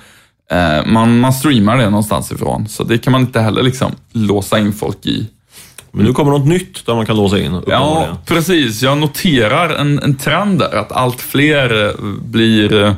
eh, 0.52 0.86
man, 0.86 1.20
man 1.20 1.34
streamar 1.34 1.78
det 1.78 1.90
någonstans 1.90 2.32
ifrån. 2.32 2.68
Så 2.68 2.84
det 2.84 2.98
kan 2.98 3.12
man 3.12 3.22
inte 3.22 3.40
heller 3.40 3.64
liksom 3.64 3.92
låsa 4.12 4.60
in 4.60 4.74
folk 4.74 5.06
i 5.06 5.28
men 5.92 6.06
nu 6.06 6.14
kommer 6.14 6.32
något 6.32 6.48
nytt 6.48 6.86
där 6.86 6.96
man 6.96 7.06
kan 7.06 7.18
låsa 7.18 7.40
in. 7.40 7.62
Ja, 7.68 8.18
precis. 8.26 8.82
Jag 8.82 8.98
noterar 8.98 9.70
en, 9.70 10.00
en 10.00 10.16
trend 10.16 10.60
där, 10.60 10.76
att 10.76 10.92
allt 10.92 11.22
fler 11.22 11.86
eh, 11.86 11.94
blir, 12.22 12.96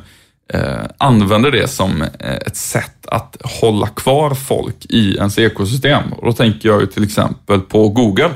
eh, 0.54 0.62
använder 0.98 1.52
det 1.52 1.68
som 1.68 2.02
eh, 2.02 2.36
ett 2.36 2.58
sätt 2.58 3.06
att 3.08 3.38
hålla 3.44 3.88
kvar 3.88 4.34
folk 4.34 4.86
i 4.90 5.16
ens 5.16 5.38
ekosystem. 5.38 6.14
Och 6.14 6.26
då 6.26 6.34
tänker 6.34 6.70
jag 6.70 6.82
ju 6.82 6.88
till 6.88 7.04
exempel 7.04 7.60
på 7.60 7.90
Google. 7.90 8.32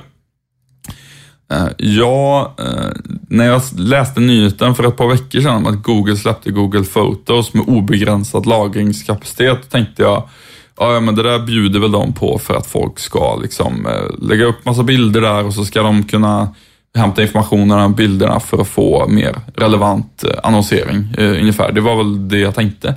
Eh, 1.51 1.67
jag, 1.77 2.51
när 3.29 3.45
jag 3.45 3.61
läste 3.77 4.19
nyheten 4.19 4.75
för 4.75 4.87
ett 4.87 4.97
par 4.97 5.07
veckor 5.07 5.41
sedan 5.41 5.55
om 5.55 5.67
att 5.67 5.83
Google 5.83 6.17
släppte 6.17 6.51
Google 6.51 6.83
Photos 6.83 7.53
med 7.53 7.63
obegränsad 7.67 8.45
lagringskapacitet, 8.45 9.69
tänkte 9.69 10.03
jag 10.03 10.29
Ja, 10.79 10.99
men 10.99 11.15
det 11.15 11.23
där 11.23 11.39
bjuder 11.39 11.79
väl 11.79 11.91
de 11.91 12.13
på 12.13 12.39
för 12.39 12.55
att 12.55 12.67
folk 12.67 12.99
ska 12.99 13.35
liksom 13.35 13.85
eh, 13.85 14.27
lägga 14.27 14.45
upp 14.45 14.65
massa 14.65 14.83
bilder 14.83 15.21
där 15.21 15.45
och 15.45 15.53
så 15.53 15.65
ska 15.65 15.81
de 15.81 16.03
kunna 16.03 16.55
hämta 16.95 17.21
informationen 17.21 17.79
och 17.79 17.91
bilderna 17.91 18.39
för 18.39 18.61
att 18.61 18.67
få 18.67 19.07
mer 19.07 19.35
relevant 19.55 20.23
eh, 20.23 20.39
annonsering 20.43 21.13
eh, 21.17 21.29
ungefär. 21.29 21.71
Det 21.71 21.81
var 21.81 21.95
väl 21.95 22.29
det 22.29 22.39
jag 22.39 22.55
tänkte. 22.55 22.95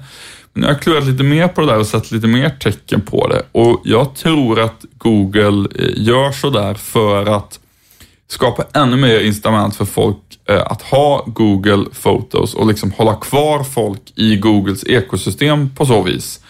Men 0.53 0.63
jag 0.63 0.75
har 0.75 0.79
klurat 0.79 1.05
lite 1.05 1.23
mer 1.23 1.49
på 1.49 1.61
det 1.61 1.67
där 1.67 1.79
och 1.79 1.87
sett 1.87 2.11
lite 2.11 2.27
mer 2.27 2.51
tecken 2.51 3.01
på 3.01 3.29
det 3.29 3.43
och 3.53 3.81
jag 3.85 4.15
tror 4.15 4.61
att 4.61 4.85
Google 4.99 5.69
eh, 5.79 5.91
gör 5.95 6.33
sådär 6.33 6.75
för 6.75 7.27
att 7.27 7.61
skapa 8.29 8.65
ännu 8.75 8.97
mer 8.97 9.21
incitament 9.21 9.77
för 9.77 9.85
folk 9.85 10.17
att 10.65 10.83
ha 10.83 11.25
Google 11.27 11.85
Photos 12.03 12.55
och 12.55 12.67
liksom 12.67 12.93
hålla 12.93 13.15
kvar 13.15 13.65
folk 13.65 14.01
i 14.15 14.37
Googles 14.37 14.85
ekosystem 14.85 15.71
på 15.77 15.87
så 15.87 16.03
vis. 16.03 16.41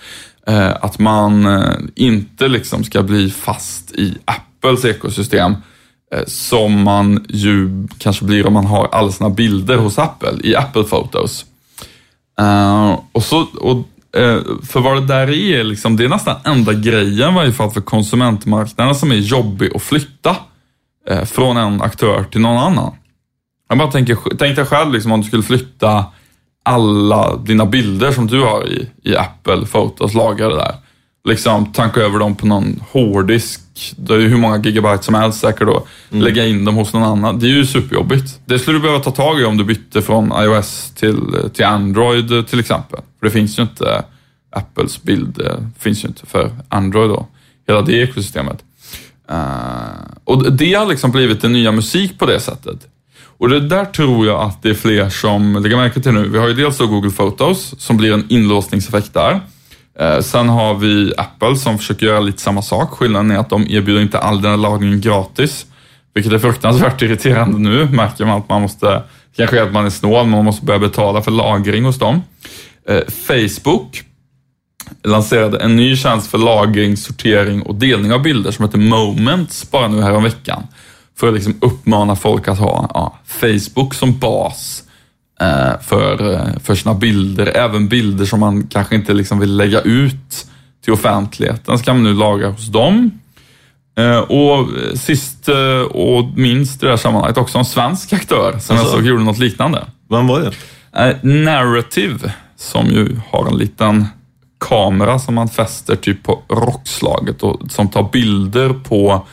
Eh, 0.48 0.76
att 0.80 0.98
man 0.98 1.46
eh, 1.46 1.74
inte 1.94 2.48
liksom 2.48 2.84
ska 2.84 3.02
bli 3.02 3.30
fast 3.30 3.92
i 3.92 4.18
Apples 4.24 4.84
ekosystem 4.84 5.54
eh, 6.14 6.24
som 6.26 6.82
man 6.82 7.26
ju 7.28 7.86
kanske 7.98 8.24
blir 8.24 8.46
om 8.46 8.52
man 8.52 8.66
har 8.66 8.88
alla 8.92 9.12
sina 9.12 9.30
bilder 9.30 9.76
hos 9.76 9.98
Apple 9.98 10.34
i 10.44 10.56
Apple 10.56 10.84
Photos. 10.84 11.46
Eh, 12.40 12.98
och, 13.12 13.24
så, 13.24 13.46
och 13.60 13.88
Eh, 14.16 14.40
för 14.62 14.80
vad 14.80 14.96
det 14.96 15.06
där 15.06 15.30
är, 15.30 15.64
liksom, 15.64 15.96
det 15.96 16.04
är 16.04 16.08
nästan 16.08 16.36
enda 16.44 16.72
grejen 16.72 17.32
i 17.32 17.36
varje 17.36 17.52
fall 17.52 17.70
för 17.70 17.80
konsumentmarknaden 17.80 18.94
som 18.94 19.12
är 19.12 19.16
jobbig 19.16 19.76
att 19.76 19.82
flytta 19.82 20.36
eh, 21.08 21.24
från 21.24 21.56
en 21.56 21.82
aktör 21.82 22.24
till 22.24 22.40
någon 22.40 22.58
annan. 22.58 22.92
Jag 23.68 23.78
bara 23.78 23.90
tänker, 23.90 24.18
tänk 24.38 24.56
dig 24.56 24.64
själv 24.64 24.92
liksom, 24.92 25.12
om 25.12 25.20
du 25.20 25.26
skulle 25.26 25.42
flytta 25.42 26.04
alla 26.62 27.36
dina 27.36 27.66
bilder 27.66 28.12
som 28.12 28.26
du 28.26 28.40
har 28.40 28.66
i, 28.66 28.88
i 29.02 29.16
Apple 29.16 29.66
Photos 29.66 30.14
lagrade 30.14 30.56
där. 30.56 30.74
Liksom 31.28 31.72
tanka 31.72 32.00
över 32.00 32.18
dem 32.18 32.36
på 32.36 32.46
någon 32.46 32.82
hårddisk. 32.90 33.60
Det 33.96 34.14
är 34.14 34.18
ju 34.18 34.28
hur 34.28 34.38
många 34.38 34.58
gigabyte 34.58 35.04
som 35.04 35.14
helst 35.14 35.40
säkert 35.40 35.66
då. 35.66 35.86
Mm. 36.10 36.24
Lägga 36.24 36.46
in 36.46 36.64
dem 36.64 36.74
hos 36.74 36.92
någon 36.92 37.02
annan. 37.02 37.38
Det 37.38 37.46
är 37.46 37.50
ju 37.50 37.66
superjobbigt. 37.66 38.40
Det 38.46 38.58
skulle 38.58 38.76
du 38.78 38.82
behöva 38.82 39.00
ta 39.00 39.10
tag 39.10 39.40
i 39.40 39.44
om 39.44 39.56
du 39.56 39.64
bytte 39.64 40.02
från 40.02 40.32
iOS 40.42 40.92
till, 40.94 41.20
till 41.54 41.64
Android 41.64 42.48
till 42.48 42.60
exempel. 42.60 43.00
För 43.18 43.26
det 43.26 43.30
finns 43.30 43.58
ju 43.58 43.62
inte, 43.62 44.04
Apples 44.50 45.02
bild 45.02 45.34
det 45.34 45.70
finns 45.78 46.04
ju 46.04 46.08
inte 46.08 46.26
för 46.26 46.50
Android 46.68 47.10
då. 47.10 47.26
Hela 47.66 47.82
det 47.82 48.02
ekosystemet. 48.02 48.64
Uh, 49.30 49.38
och 50.24 50.52
det 50.52 50.74
har 50.74 50.86
liksom 50.86 51.10
blivit 51.10 51.44
en 51.44 51.52
nya 51.52 51.72
musik 51.72 52.18
på 52.18 52.26
det 52.26 52.40
sättet. 52.40 52.86
Och 53.38 53.48
det 53.48 53.60
där 53.60 53.84
tror 53.84 54.26
jag 54.26 54.40
att 54.40 54.62
det 54.62 54.70
är 54.70 54.74
fler 54.74 55.08
som 55.08 55.62
lägger 55.62 55.76
märke 55.76 56.00
till 56.00 56.12
nu. 56.12 56.28
Vi 56.28 56.38
har 56.38 56.48
ju 56.48 56.54
dels 56.54 56.78
då 56.78 56.86
Google 56.86 57.10
Photos 57.10 57.74
som 57.78 57.96
blir 57.96 58.12
en 58.12 58.26
inlåsningseffekt 58.28 59.14
där. 59.14 59.40
Eh, 59.98 60.20
sen 60.20 60.48
har 60.48 60.74
vi 60.74 61.12
Apple 61.16 61.56
som 61.56 61.78
försöker 61.78 62.06
göra 62.06 62.20
lite 62.20 62.42
samma 62.42 62.62
sak. 62.62 62.90
Skillnaden 62.90 63.30
är 63.30 63.38
att 63.38 63.50
de 63.50 63.66
erbjuder 63.70 64.00
inte 64.00 64.18
all 64.18 64.42
den 64.42 64.50
här 64.50 64.58
lagringen 64.58 65.00
gratis. 65.00 65.66
Vilket 66.14 66.32
är 66.32 66.38
fruktansvärt 66.38 67.02
irriterande 67.02 67.58
nu. 67.58 67.84
Märker 67.84 68.24
man 68.24 68.38
att 68.38 68.48
man 68.48 68.62
måste, 68.62 69.02
kanske 69.36 69.62
att 69.62 69.72
man 69.72 69.86
är 69.86 69.90
snål, 69.90 70.26
men 70.26 70.30
man 70.30 70.44
måste 70.44 70.64
börja 70.64 70.78
betala 70.78 71.22
för 71.22 71.30
lagring 71.30 71.84
hos 71.84 71.98
dem. 71.98 72.22
Eh, 72.88 73.00
Facebook 73.26 74.02
lanserade 75.04 75.58
en 75.58 75.76
ny 75.76 75.96
tjänst 75.96 76.30
för 76.30 76.38
lagring, 76.38 76.96
sortering 76.96 77.62
och 77.62 77.74
delning 77.74 78.12
av 78.12 78.22
bilder 78.22 78.50
som 78.50 78.64
heter 78.64 78.78
Moments 78.78 79.70
bara 79.70 79.88
nu 79.88 80.02
här 80.02 80.14
om 80.14 80.22
veckan 80.22 80.62
för 81.18 81.28
att 81.28 81.34
liksom 81.34 81.54
uppmana 81.60 82.16
folk 82.16 82.48
att 82.48 82.58
ha 82.58 82.90
ja, 82.94 83.18
Facebook 83.26 83.94
som 83.94 84.18
bas 84.18 84.82
eh, 85.40 85.80
för, 85.80 86.32
eh, 86.32 86.58
för 86.64 86.74
sina 86.74 86.94
bilder. 86.94 87.46
Även 87.46 87.88
bilder 87.88 88.24
som 88.24 88.40
man 88.40 88.66
kanske 88.66 88.94
inte 88.94 89.14
liksom 89.14 89.38
vill 89.38 89.56
lägga 89.56 89.80
ut 89.80 90.46
till 90.84 90.92
offentligheten 90.92 91.78
ska 91.78 91.92
man 91.92 92.02
nu 92.02 92.14
lagra 92.14 92.48
hos 92.48 92.66
dem. 92.66 93.10
Eh, 93.98 94.18
och 94.18 94.68
sist 94.94 95.48
eh, 95.48 95.80
och 95.80 96.24
minst 96.38 96.82
i 96.82 96.86
det 96.86 96.92
här 96.92 96.96
sammanhanget 96.96 97.38
också 97.38 97.58
en 97.58 97.64
svensk 97.64 98.12
aktör 98.12 98.50
som 98.50 98.76
alltså, 98.76 98.76
jag 98.76 98.86
såg 98.86 99.06
gjorde 99.06 99.24
något 99.24 99.38
liknande. 99.38 99.86
Vem 100.10 100.26
var 100.26 100.40
det? 100.40 100.52
Eh, 101.08 101.16
Narrative, 101.22 102.32
som 102.56 102.86
ju 102.86 103.20
har 103.30 103.46
en 103.46 103.58
liten 103.58 104.06
kamera 104.60 105.18
som 105.18 105.34
man 105.34 105.48
fäster 105.48 105.96
typ 105.96 106.22
på 106.22 106.42
rockslaget 106.48 107.42
och 107.42 107.60
som 107.70 107.88
tar 107.88 108.08
bilder 108.12 108.68
på 108.68 109.26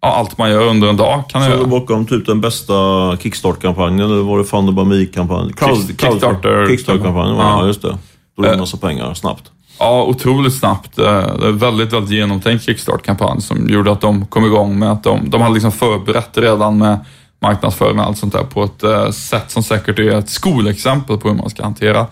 ja, 0.00 0.08
allt 0.08 0.38
man 0.38 0.50
gör 0.50 0.66
under 0.66 0.88
en 0.88 0.96
dag 0.96 1.22
kan 1.28 1.42
jag 1.42 1.50
göra. 1.50 1.66
bakom 1.66 2.06
typ 2.06 2.26
den 2.26 2.40
bästa 2.40 2.72
Kickstart-kampanjen 3.16 4.10
eller 4.10 4.22
var 4.22 4.38
det 4.38 4.44
Fund 4.44 4.74
by 4.74 4.84
Me-kampanjen? 4.84 5.54
Kickstarter. 5.86 6.66
Kickstarter-kampanjen, 6.66 7.36
ja. 7.36 7.60
ja 7.60 7.66
just 7.66 7.82
det. 7.82 7.98
Då 8.36 8.42
är 8.42 8.46
det 8.46 8.54
en 8.54 8.60
massa 8.60 8.76
pengar 8.76 9.14
snabbt. 9.14 9.50
Ja, 9.78 10.04
otroligt 10.04 10.58
snabbt. 10.58 10.96
Det 10.96 11.08
är 11.08 11.52
väldigt, 11.52 11.92
väldigt 11.92 12.10
genomtänkt 12.10 12.64
Kickstart-kampanj 12.64 13.40
som 13.40 13.68
gjorde 13.68 13.92
att 13.92 14.00
de 14.00 14.26
kom 14.26 14.44
igång 14.44 14.78
med 14.78 14.92
att 14.92 15.02
de, 15.02 15.30
de 15.30 15.40
hade 15.40 15.54
liksom 15.54 15.72
förberett 15.72 16.38
redan 16.38 16.78
med 16.78 16.98
marknadsföring 17.42 17.98
och 17.98 18.04
allt 18.04 18.18
sånt 18.18 18.32
där 18.32 18.42
på 18.42 18.64
ett 18.64 18.84
uh, 18.84 19.10
sätt 19.10 19.50
som 19.50 19.62
säkert 19.62 19.98
är 19.98 20.18
ett 20.18 20.28
skolexempel 20.28 21.18
på 21.18 21.28
hur 21.28 21.36
man 21.36 21.50
ska 21.50 21.62
hantera 21.62 22.06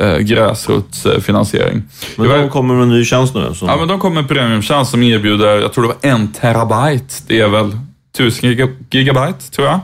eh, 0.00 0.18
gräsrotsfinansiering. 0.18 1.82
Men 2.16 2.28
de 2.28 2.48
kommer 2.48 2.74
med 2.74 2.82
en 2.82 2.88
ny 2.88 3.04
tjänst 3.04 3.34
nu? 3.34 3.54
Så. 3.54 3.66
Ja, 3.66 3.76
men 3.76 3.88
de 3.88 4.00
kommer 4.00 4.14
med 4.14 4.22
en 4.22 4.28
premiumtjänst 4.28 4.90
som 4.90 5.02
erbjuder, 5.02 5.60
jag 5.60 5.72
tror 5.72 5.82
det 5.82 5.88
var 5.88 6.10
en 6.10 6.32
terabyte. 6.32 7.14
Det 7.26 7.40
är 7.40 7.48
väl 7.48 7.78
tusen 8.16 8.50
gigabyte, 8.90 9.50
tror 9.50 9.68
jag. 9.68 9.80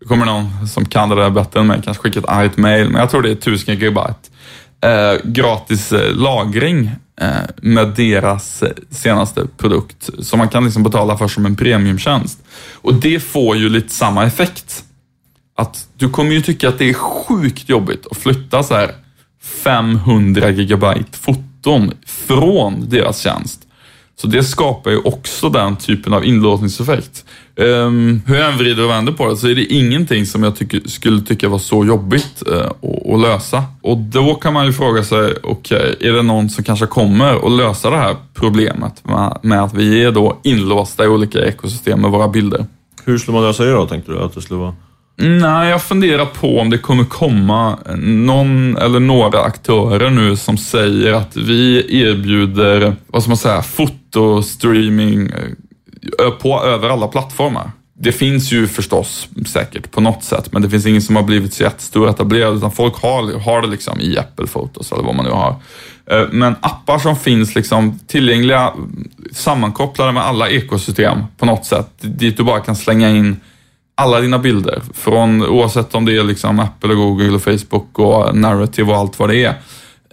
Det 0.00 0.06
kommer 0.06 0.26
någon 0.26 0.68
som 0.68 0.84
kan 0.84 1.08
det 1.08 1.14
där 1.14 1.30
bättre 1.30 1.60
än 1.60 1.66
mig, 1.66 1.80
kanske 1.84 2.02
skicka 2.02 2.18
ett 2.18 2.28
argt 2.28 2.56
mail, 2.56 2.88
men 2.88 3.00
jag 3.00 3.10
tror 3.10 3.22
det 3.22 3.30
är 3.30 3.34
tusen 3.34 3.74
gigabyte. 3.74 4.28
Eh, 4.84 5.20
gratis 5.24 5.92
eh, 5.92 6.14
lagring 6.14 6.90
eh, 7.20 7.28
med 7.56 7.88
deras 7.88 8.62
senaste 8.90 9.46
produkt 9.56 10.10
som 10.18 10.38
man 10.38 10.48
kan 10.48 10.64
liksom 10.64 10.82
betala 10.82 11.18
för 11.18 11.28
som 11.28 11.46
en 11.46 11.56
premiumtjänst. 11.56 12.38
Och 12.72 12.94
det 12.94 13.20
får 13.20 13.56
ju 13.56 13.68
lite 13.68 13.88
samma 13.88 14.24
effekt. 14.24 14.84
Att 15.56 15.86
du 15.96 16.08
kommer 16.08 16.32
ju 16.32 16.40
tycka 16.40 16.68
att 16.68 16.78
det 16.78 16.90
är 16.90 16.94
sjukt 16.94 17.68
jobbigt 17.68 18.06
att 18.10 18.16
flytta 18.16 18.62
så 18.62 18.74
här 18.74 18.94
500 19.42 20.50
gigabyte 20.50 21.18
foton 21.18 21.92
från 22.06 22.88
deras 22.88 23.20
tjänst. 23.20 23.62
Så 24.16 24.26
det 24.26 24.42
skapar 24.42 24.90
ju 24.90 24.98
också 24.98 25.48
den 25.48 25.76
typen 25.76 26.12
av 26.14 26.24
inlåsningseffekt. 26.24 27.24
Um, 27.56 28.22
hur 28.26 28.36
jag 28.36 28.52
än 28.52 28.58
vrider 28.58 28.84
och 28.84 28.90
vänder 28.90 29.12
på 29.12 29.28
det 29.28 29.36
så 29.36 29.48
är 29.48 29.54
det 29.54 29.64
ingenting 29.64 30.26
som 30.26 30.42
jag 30.42 30.56
tycker, 30.56 30.88
skulle 30.88 31.22
tycka 31.22 31.48
var 31.48 31.58
så 31.58 31.84
jobbigt 31.84 32.42
uh, 32.48 32.56
att, 32.56 33.12
att, 33.14 33.20
lösa. 33.20 33.64
Och 33.82 33.96
då 33.98 34.34
kan 34.34 34.52
man 34.52 34.66
ju 34.66 34.72
fråga 34.72 35.04
sig, 35.04 35.34
okej, 35.42 35.94
okay, 35.94 36.08
är 36.08 36.12
det 36.12 36.22
någon 36.22 36.50
som 36.50 36.64
kanske 36.64 36.86
kommer 36.86 37.46
att 37.46 37.52
lösa 37.52 37.90
det 37.90 37.96
här 37.96 38.16
problemet 38.34 39.04
med, 39.04 39.38
med, 39.42 39.62
att 39.62 39.74
vi 39.74 40.04
är 40.04 40.12
då 40.12 40.40
inlåsta 40.44 41.04
i 41.04 41.08
olika 41.08 41.38
ekosystem 41.44 42.00
med 42.00 42.10
våra 42.10 42.28
bilder? 42.28 42.66
Hur 43.04 43.18
skulle 43.18 43.34
man 43.34 43.44
lösa 43.44 43.64
det 43.64 43.72
då, 43.72 43.86
tänkte 43.86 44.12
du? 44.12 44.18
Att 44.18 44.34
det 44.34 44.42
skulle 44.42 44.60
vara... 44.60 44.74
Nej, 45.24 45.70
jag 45.70 45.82
funderar 45.82 46.26
på 46.26 46.58
om 46.58 46.70
det 46.70 46.78
kommer 46.78 47.04
komma 47.04 47.78
någon 47.96 48.76
eller 48.76 49.00
några 49.00 49.42
aktörer 49.42 50.10
nu 50.10 50.36
som 50.36 50.58
säger 50.58 51.12
att 51.12 51.36
vi 51.36 51.86
erbjuder, 52.02 52.96
vad 53.06 53.22
ska 53.22 53.30
man 53.30 53.36
säga, 53.36 53.62
fotostreaming 53.62 55.30
eh, 56.18 56.30
på, 56.30 56.62
över 56.64 56.88
alla 56.88 57.08
plattformar. 57.08 57.70
Det 57.94 58.12
finns 58.12 58.52
ju 58.52 58.66
förstås 58.66 59.28
säkert 59.46 59.90
på 59.90 60.00
något 60.00 60.24
sätt, 60.24 60.52
men 60.52 60.62
det 60.62 60.70
finns 60.70 60.86
ingen 60.86 61.02
som 61.02 61.16
har 61.16 61.22
blivit 61.22 61.54
så 61.54 61.62
jättestor 61.62 62.08
etablerad, 62.08 62.56
utan 62.56 62.72
folk 62.72 63.02
har, 63.02 63.40
har 63.40 63.62
det 63.62 63.68
liksom 63.68 64.00
i 64.00 64.18
Apple 64.18 64.46
Photos 64.46 64.92
eller 64.92 65.02
vad 65.02 65.14
man 65.14 65.24
nu 65.24 65.30
har. 65.30 65.56
Eh, 66.06 66.28
men 66.30 66.56
appar 66.60 66.98
som 66.98 67.16
finns 67.16 67.54
liksom 67.54 67.98
tillgängliga, 68.06 68.72
sammankopplade 69.32 70.12
med 70.12 70.22
alla 70.22 70.48
ekosystem 70.48 71.18
på 71.38 71.46
något 71.46 71.64
sätt, 71.64 71.90
dit 72.00 72.36
du 72.36 72.42
bara 72.42 72.60
kan 72.60 72.76
slänga 72.76 73.10
in 73.10 73.40
alla 74.02 74.20
dina 74.20 74.38
bilder, 74.38 74.82
från, 74.94 75.46
oavsett 75.46 75.94
om 75.94 76.04
det 76.04 76.16
är 76.16 76.24
liksom 76.24 76.60
Apple, 76.60 76.90
och 76.90 76.96
Google, 76.96 77.30
och 77.30 77.42
Facebook 77.42 77.98
och 77.98 78.36
Narrative 78.36 78.92
och 78.92 78.98
allt 78.98 79.18
vad 79.18 79.28
det 79.28 79.44
är. 79.44 79.54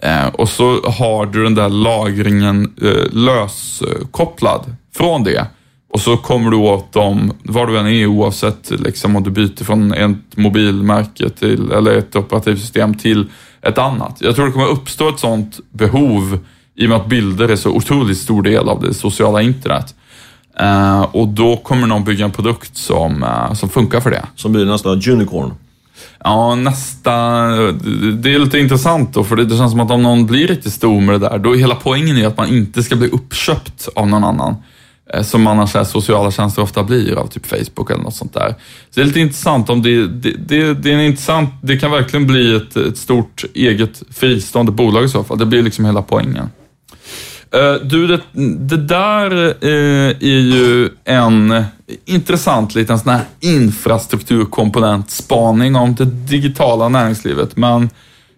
Eh, 0.02 0.26
och 0.26 0.48
så 0.48 0.80
har 0.90 1.26
du 1.26 1.44
den 1.44 1.54
där 1.54 1.68
lagringen 1.68 2.74
eh, 2.82 3.12
löskopplad 3.12 4.76
från 4.96 5.24
det. 5.24 5.46
Och 5.92 6.00
så 6.00 6.16
kommer 6.16 6.50
du 6.50 6.56
åt 6.56 6.92
dem 6.92 7.32
var 7.42 7.66
du 7.66 7.78
än 7.78 7.86
är 7.86 8.06
oavsett 8.06 8.70
liksom, 8.70 9.16
om 9.16 9.22
du 9.22 9.30
byter 9.30 9.64
från 9.64 9.92
ett 9.92 10.36
mobilmärke 10.36 11.30
till, 11.30 11.72
eller 11.72 11.96
ett 11.96 12.16
operativsystem 12.16 12.94
till 12.94 13.26
ett 13.62 13.78
annat. 13.78 14.16
Jag 14.20 14.34
tror 14.34 14.46
det 14.46 14.52
kommer 14.52 14.68
uppstå 14.68 15.08
ett 15.08 15.18
sånt 15.18 15.60
behov 15.70 16.38
i 16.74 16.84
och 16.84 16.88
med 16.88 16.98
att 16.98 17.06
bilder 17.06 17.48
är 17.48 17.56
så 17.56 17.70
otroligt 17.70 18.18
stor 18.18 18.42
del 18.42 18.68
av 18.68 18.82
det 18.82 18.94
sociala 18.94 19.42
internet. 19.42 19.94
Uh, 20.60 21.02
och 21.02 21.28
då 21.28 21.56
kommer 21.56 21.86
någon 21.86 22.04
bygga 22.04 22.24
en 22.24 22.30
produkt 22.30 22.76
som, 22.76 23.22
uh, 23.22 23.54
som 23.54 23.68
funkar 23.68 24.00
för 24.00 24.10
det. 24.10 24.26
Som 24.34 24.52
blir 24.52 24.64
nästa 24.64 24.88
unicorn? 24.88 25.54
Ja, 26.24 26.54
nästa... 26.54 27.12
Det 28.12 28.34
är 28.34 28.38
lite 28.38 28.58
intressant 28.58 29.14
då, 29.14 29.24
för 29.24 29.36
det 29.36 29.56
känns 29.56 29.70
som 29.70 29.80
att 29.80 29.90
om 29.90 30.02
någon 30.02 30.26
blir 30.26 30.48
riktigt 30.48 30.72
stor 30.72 31.00
med 31.00 31.20
det 31.20 31.28
där, 31.28 31.38
då 31.38 31.54
är 31.54 31.58
hela 31.58 31.74
poängen 31.74 32.16
är 32.18 32.26
att 32.26 32.36
man 32.36 32.48
inte 32.48 32.82
ska 32.82 32.96
bli 32.96 33.08
uppköpt 33.08 33.88
av 33.94 34.08
någon 34.08 34.24
annan. 34.24 34.56
Uh, 35.16 35.22
som 35.22 35.46
annars 35.46 35.76
är 35.76 35.84
sociala 35.84 36.30
tjänster 36.30 36.62
ofta 36.62 36.82
blir 36.82 37.14
av 37.14 37.26
typ 37.26 37.46
Facebook 37.46 37.90
eller 37.90 38.02
något 38.02 38.14
sånt 38.14 38.34
där. 38.34 38.54
Så 38.90 39.00
det 39.00 39.00
är 39.00 39.04
lite 39.04 39.20
intressant 39.20 39.70
om 39.70 39.82
det, 39.82 40.06
det, 40.06 40.32
det, 40.38 40.74
det 40.74 40.90
är 40.90 40.94
en 40.94 41.00
intressant, 41.00 41.50
det 41.62 41.76
kan 41.76 41.90
verkligen 41.90 42.26
bli 42.26 42.56
ett, 42.56 42.76
ett 42.76 42.98
stort 42.98 43.44
eget 43.54 44.02
fristående 44.10 44.72
bolag 44.72 45.04
i 45.04 45.08
så 45.08 45.24
fall. 45.24 45.38
Det 45.38 45.46
blir 45.46 45.62
liksom 45.62 45.84
hela 45.84 46.02
poängen. 46.02 46.48
Eh, 47.54 47.74
du, 47.74 48.06
det, 48.06 48.20
det 48.58 48.76
där 48.76 49.46
eh, 49.64 50.10
är 50.20 50.40
ju 50.40 50.88
en 51.04 51.64
intressant 52.04 52.74
liten 52.74 52.98
sån 52.98 53.12
här 53.12 53.24
infrastrukturkomponent 53.40 55.10
spaning 55.10 55.76
om 55.76 55.94
det 55.94 56.04
digitala 56.04 56.88
näringslivet. 56.88 57.56
Men 57.56 57.90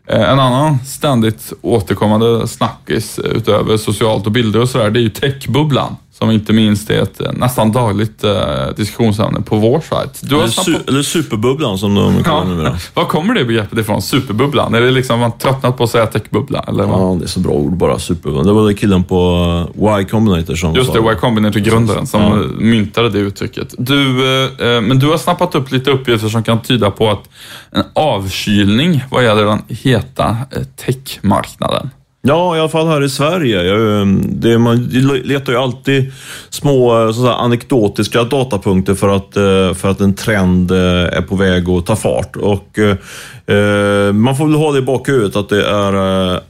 eh, 0.06 0.30
en 0.30 0.40
annan 0.40 0.78
ständigt 0.78 1.52
återkommande 1.62 2.48
snackis 2.48 3.18
utöver 3.18 3.76
socialt 3.76 4.26
och 4.26 4.32
bilder 4.32 4.60
och 4.60 4.68
sådär, 4.68 4.90
det 4.90 5.00
är 5.00 5.02
ju 5.02 5.10
techbubblan 5.10 5.96
som 6.22 6.30
inte 6.30 6.52
minst 6.52 6.90
är 6.90 7.02
ett 7.02 7.20
eh, 7.20 7.32
nästan 7.32 7.72
dagligt 7.72 8.24
eh, 8.24 8.34
diskussionsämne 8.76 9.40
på 9.40 9.56
vår 9.56 9.80
sajt. 9.80 10.20
Du 10.22 10.36
eller, 10.36 10.46
su 10.46 10.74
på... 10.74 10.90
eller 10.90 11.02
superbubblan 11.02 11.78
som 11.78 11.94
de 11.94 12.24
kallar 12.24 12.38
ja. 12.38 12.44
numera. 12.44 12.76
Var 12.94 13.04
kommer 13.04 13.34
det 13.34 13.44
begreppet 13.44 13.78
ifrån? 13.78 14.02
Superbubblan? 14.02 14.74
Är 14.74 14.80
det 14.80 14.90
liksom 14.90 15.20
man 15.20 15.38
tröttnat 15.38 15.76
på 15.76 15.84
att 15.84 15.90
säga 15.90 16.06
techbubbla? 16.06 16.64
Eller 16.68 16.84
ja, 16.84 17.16
det 17.18 17.24
är 17.24 17.28
så 17.28 17.40
bra 17.40 17.52
ord 17.52 17.76
bara. 17.76 17.98
Superbubblan. 17.98 18.46
Det 18.46 18.52
var 18.52 18.72
killen 18.72 19.04
på 19.04 19.46
eh, 19.76 20.00
Y 20.00 20.04
Combinator 20.04 20.54
som 20.54 20.74
Just 20.74 20.92
det, 20.92 20.98
Y 20.98 21.14
Combinator, 21.20 21.60
grundaren, 21.60 22.06
som 22.06 22.22
ja. 22.22 22.34
myntade 22.58 23.10
det 23.10 23.18
uttrycket. 23.18 23.74
Du, 23.78 24.10
eh, 24.42 24.80
men 24.80 24.98
du 24.98 25.06
har 25.06 25.18
snappat 25.18 25.54
upp 25.54 25.72
lite 25.72 25.90
uppgifter 25.90 26.28
som 26.28 26.42
kan 26.42 26.62
tyda 26.62 26.90
på 26.90 27.10
att 27.10 27.28
en 27.70 27.84
avkylning 27.92 29.04
vad 29.10 29.24
gäller 29.24 29.44
den 29.44 29.62
heta 29.68 30.36
techmarknaden. 30.76 31.90
Ja, 32.24 32.56
i 32.56 32.60
alla 32.60 32.68
fall 32.68 32.86
här 32.86 33.04
i 33.04 33.08
Sverige. 33.08 33.62
Jag, 33.62 34.00
ehm, 34.00 34.22
det, 34.26 34.58
man 34.58 34.76
letar 35.24 35.52
ju 35.52 35.58
alltid 35.58 36.12
små 36.50 37.04
eh, 37.06 37.12
så 37.12 37.28
anekdotiska 37.28 38.24
datapunkter 38.24 38.94
för 38.94 39.08
att, 39.08 39.36
eh, 39.36 39.74
för 39.74 39.88
att 39.88 40.00
en 40.00 40.14
trend 40.14 40.70
eh, 40.70 40.78
är 41.18 41.22
på 41.22 41.36
väg 41.36 41.68
att 41.68 41.86
ta 41.86 41.96
fart. 41.96 42.36
Och, 42.36 42.78
eh, 42.78 44.12
man 44.12 44.36
får 44.36 44.46
väl 44.46 44.54
ha 44.54 44.72
det 44.72 44.78
i 44.78 44.82
bakhuvudet 44.82 45.36
att 45.36 45.48
det 45.48 45.66
är, 45.66 45.92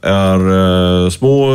är 0.01 1.09
små, 1.09 1.51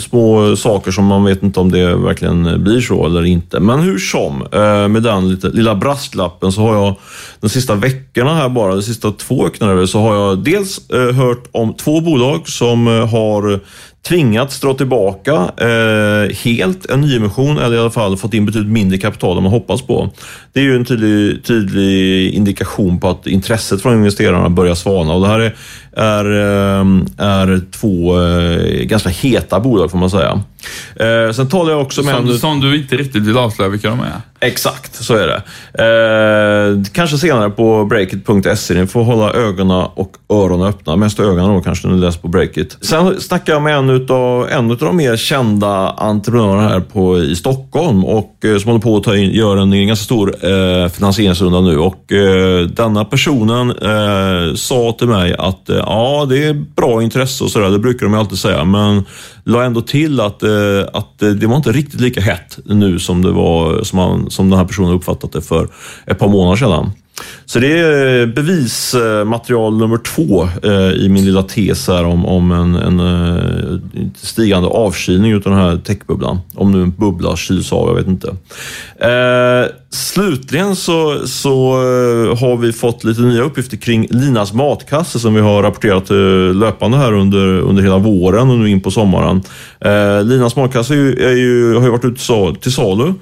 små 0.00 0.56
saker 0.56 0.90
som 0.90 1.04
man 1.04 1.24
vet 1.24 1.42
inte 1.42 1.60
om 1.60 1.70
det 1.70 1.94
verkligen 1.94 2.64
blir 2.64 2.80
så 2.80 3.06
eller 3.06 3.24
inte. 3.24 3.60
Men 3.60 3.80
hur 3.80 3.98
som, 3.98 4.46
med 4.92 5.02
den 5.02 5.30
lilla 5.30 5.74
brasklappen 5.74 6.52
så 6.52 6.60
har 6.60 6.74
jag 6.74 6.94
de 7.40 7.48
sista 7.48 7.74
veckorna 7.74 8.34
här 8.34 8.48
bara, 8.48 8.74
de 8.74 8.82
sista 8.82 9.12
två 9.12 9.44
veckorna 9.44 9.86
så 9.86 10.00
har 10.00 10.14
jag 10.14 10.38
dels 10.38 10.80
hört 10.90 11.48
om 11.52 11.74
två 11.74 12.00
bolag 12.00 12.48
som 12.48 12.86
har 12.86 13.61
tvingats 14.08 14.60
dra 14.60 14.74
tillbaka 14.74 15.32
eh, 15.56 16.36
helt 16.36 16.90
en 16.90 17.00
nyemission 17.00 17.58
eller 17.58 17.76
i 17.76 17.80
alla 17.80 17.90
fall 17.90 18.16
fått 18.16 18.34
in 18.34 18.46
betydligt 18.46 18.72
mindre 18.72 18.98
kapital 18.98 19.36
än 19.36 19.42
man 19.42 19.52
hoppas 19.52 19.82
på. 19.82 20.10
Det 20.52 20.60
är 20.60 20.64
ju 20.64 20.76
en 20.76 20.84
tydlig, 20.84 21.44
tydlig 21.44 22.30
indikation 22.34 23.00
på 23.00 23.08
att 23.08 23.26
intresset 23.26 23.82
från 23.82 23.94
investerarna 23.94 24.48
börjar 24.48 24.74
svalna 24.74 25.12
och 25.14 25.20
det 25.20 25.28
här 25.28 25.40
är, 25.40 25.54
är, 25.92 26.24
eh, 26.24 26.86
är 27.16 27.60
två 27.72 28.20
eh, 28.20 28.84
ganska 28.84 29.08
heta 29.08 29.60
bolag 29.60 29.90
får 29.90 29.98
man 29.98 30.10
säga. 30.10 30.42
Eh, 30.96 31.32
sen 31.32 31.48
talar 31.48 31.70
jag 31.72 31.80
också 31.82 32.02
med... 32.02 32.14
Som, 32.14 32.38
som 32.38 32.60
du 32.60 32.76
inte 32.76 32.96
riktigt 32.96 33.22
vill 33.22 33.38
avslöja 33.38 33.70
vilka 33.70 33.90
de 33.90 34.00
är? 34.00 34.20
Exakt, 34.40 34.94
så 35.04 35.14
är 35.14 35.26
det. 35.26 35.42
Eh, 35.84 36.82
kanske 36.92 37.18
senare 37.18 37.50
på 37.50 37.84
breakit.se. 37.84 38.74
Ni 38.74 38.86
får 38.86 39.02
hålla 39.02 39.32
ögonen 39.32 39.86
och 39.94 40.16
öronen 40.28 40.66
öppna. 40.66 40.96
Mest 40.96 41.20
ögonen 41.20 41.54
då 41.54 41.60
kanske 41.60 41.88
när 41.88 41.94
ni 41.94 42.00
läser 42.00 42.20
på 42.20 42.28
Breakit. 42.28 42.78
Sen 42.80 43.20
snackar 43.20 43.52
jag 43.52 43.62
med 43.62 43.76
en 43.76 43.90
utav, 43.90 44.48
en 44.50 44.70
utav 44.70 44.88
de 44.88 44.96
mer 44.96 45.16
kända 45.16 45.90
entreprenörerna 45.90 46.68
här 46.68 46.80
på, 46.80 47.18
i 47.18 47.36
Stockholm 47.36 48.04
och 48.04 48.44
eh, 48.44 48.58
som 48.58 48.68
håller 48.68 48.82
på 48.82 48.96
att 48.96 49.04
ta 49.04 49.16
in, 49.16 49.30
gör 49.30 49.56
en 49.56 49.86
ganska 49.86 50.04
stor 50.04 50.34
eh, 50.46 50.88
finansieringsrunda 50.88 51.60
nu. 51.60 51.78
Och 51.78 52.12
eh, 52.12 52.66
denna 52.66 53.04
personen 53.04 53.70
eh, 53.70 54.54
sa 54.54 54.96
till 54.98 55.08
mig 55.08 55.34
att 55.38 55.68
eh, 55.68 55.76
ja, 55.76 56.26
det 56.28 56.44
är 56.44 56.54
bra 56.54 57.02
intresse 57.02 57.44
och 57.44 57.50
sådär. 57.50 57.70
Det 57.70 57.78
brukar 57.78 58.06
de 58.06 58.14
alltid 58.14 58.38
säga. 58.38 58.64
Men 58.64 59.04
la 59.44 59.64
ändå 59.64 59.80
till 59.80 60.20
att, 60.20 60.42
eh, 60.42 60.50
Eh, 60.52 60.88
att 60.92 61.18
det 61.18 61.46
var 61.46 61.56
inte 61.56 61.72
riktigt 61.72 62.00
lika 62.00 62.20
hett 62.20 62.58
nu 62.64 62.98
som, 62.98 63.22
det 63.22 63.32
var, 63.32 63.82
som, 63.82 63.96
man, 63.96 64.30
som 64.30 64.50
den 64.50 64.58
här 64.58 64.66
personen 64.66 64.92
uppfattat 64.92 65.32
det 65.32 65.42
för 65.42 65.68
ett 66.06 66.18
par 66.18 66.28
månader 66.28 66.56
sedan. 66.56 66.90
Så 67.46 67.58
det 67.58 67.78
är 67.78 68.20
eh, 68.20 68.26
bevismaterial 68.26 69.78
nummer 69.78 69.96
två 69.96 70.48
eh, 70.62 70.90
i 70.92 71.08
min 71.08 71.24
lilla 71.24 71.42
tes 71.42 71.88
här 71.88 72.04
om, 72.04 72.26
om 72.26 72.52
en, 72.52 72.74
en 72.74 73.00
eh, 73.00 73.78
stigande 74.16 74.68
avkylning 74.68 75.34
av 75.34 75.40
den 75.40 75.52
här 75.52 75.76
techbubblan. 75.76 76.40
Om 76.54 76.72
nu 76.72 76.82
en 76.82 76.90
bubbla 76.90 77.36
kyls 77.36 77.72
av, 77.72 77.88
jag 77.88 77.94
vet 77.94 78.06
inte. 78.06 78.28
Eh, 78.98 79.70
slutligen 79.90 80.76
så, 80.76 81.26
så 81.26 81.72
har 82.40 82.56
vi 82.56 82.72
fått 82.72 83.04
lite 83.04 83.20
nya 83.20 83.42
uppgifter 83.42 83.76
kring 83.76 84.06
Linas 84.10 84.52
matkasse 84.52 85.18
som 85.18 85.34
vi 85.34 85.40
har 85.40 85.62
rapporterat 85.62 86.10
löpande 86.54 86.96
här 86.96 87.12
under, 87.12 87.60
under 87.60 87.82
hela 87.82 87.98
våren 87.98 88.50
och 88.50 88.58
nu 88.58 88.70
in 88.70 88.80
på 88.80 88.90
sommaren. 88.90 89.42
Linas 90.24 90.56
matkasse 90.56 90.94
är 90.94 90.96
ju, 90.96 91.24
är 91.24 91.36
ju, 91.36 91.74
har 91.74 91.84
ju 91.84 91.90
varit 91.90 92.04
ute 92.04 92.60
till 92.60 92.72
salu 92.72 93.14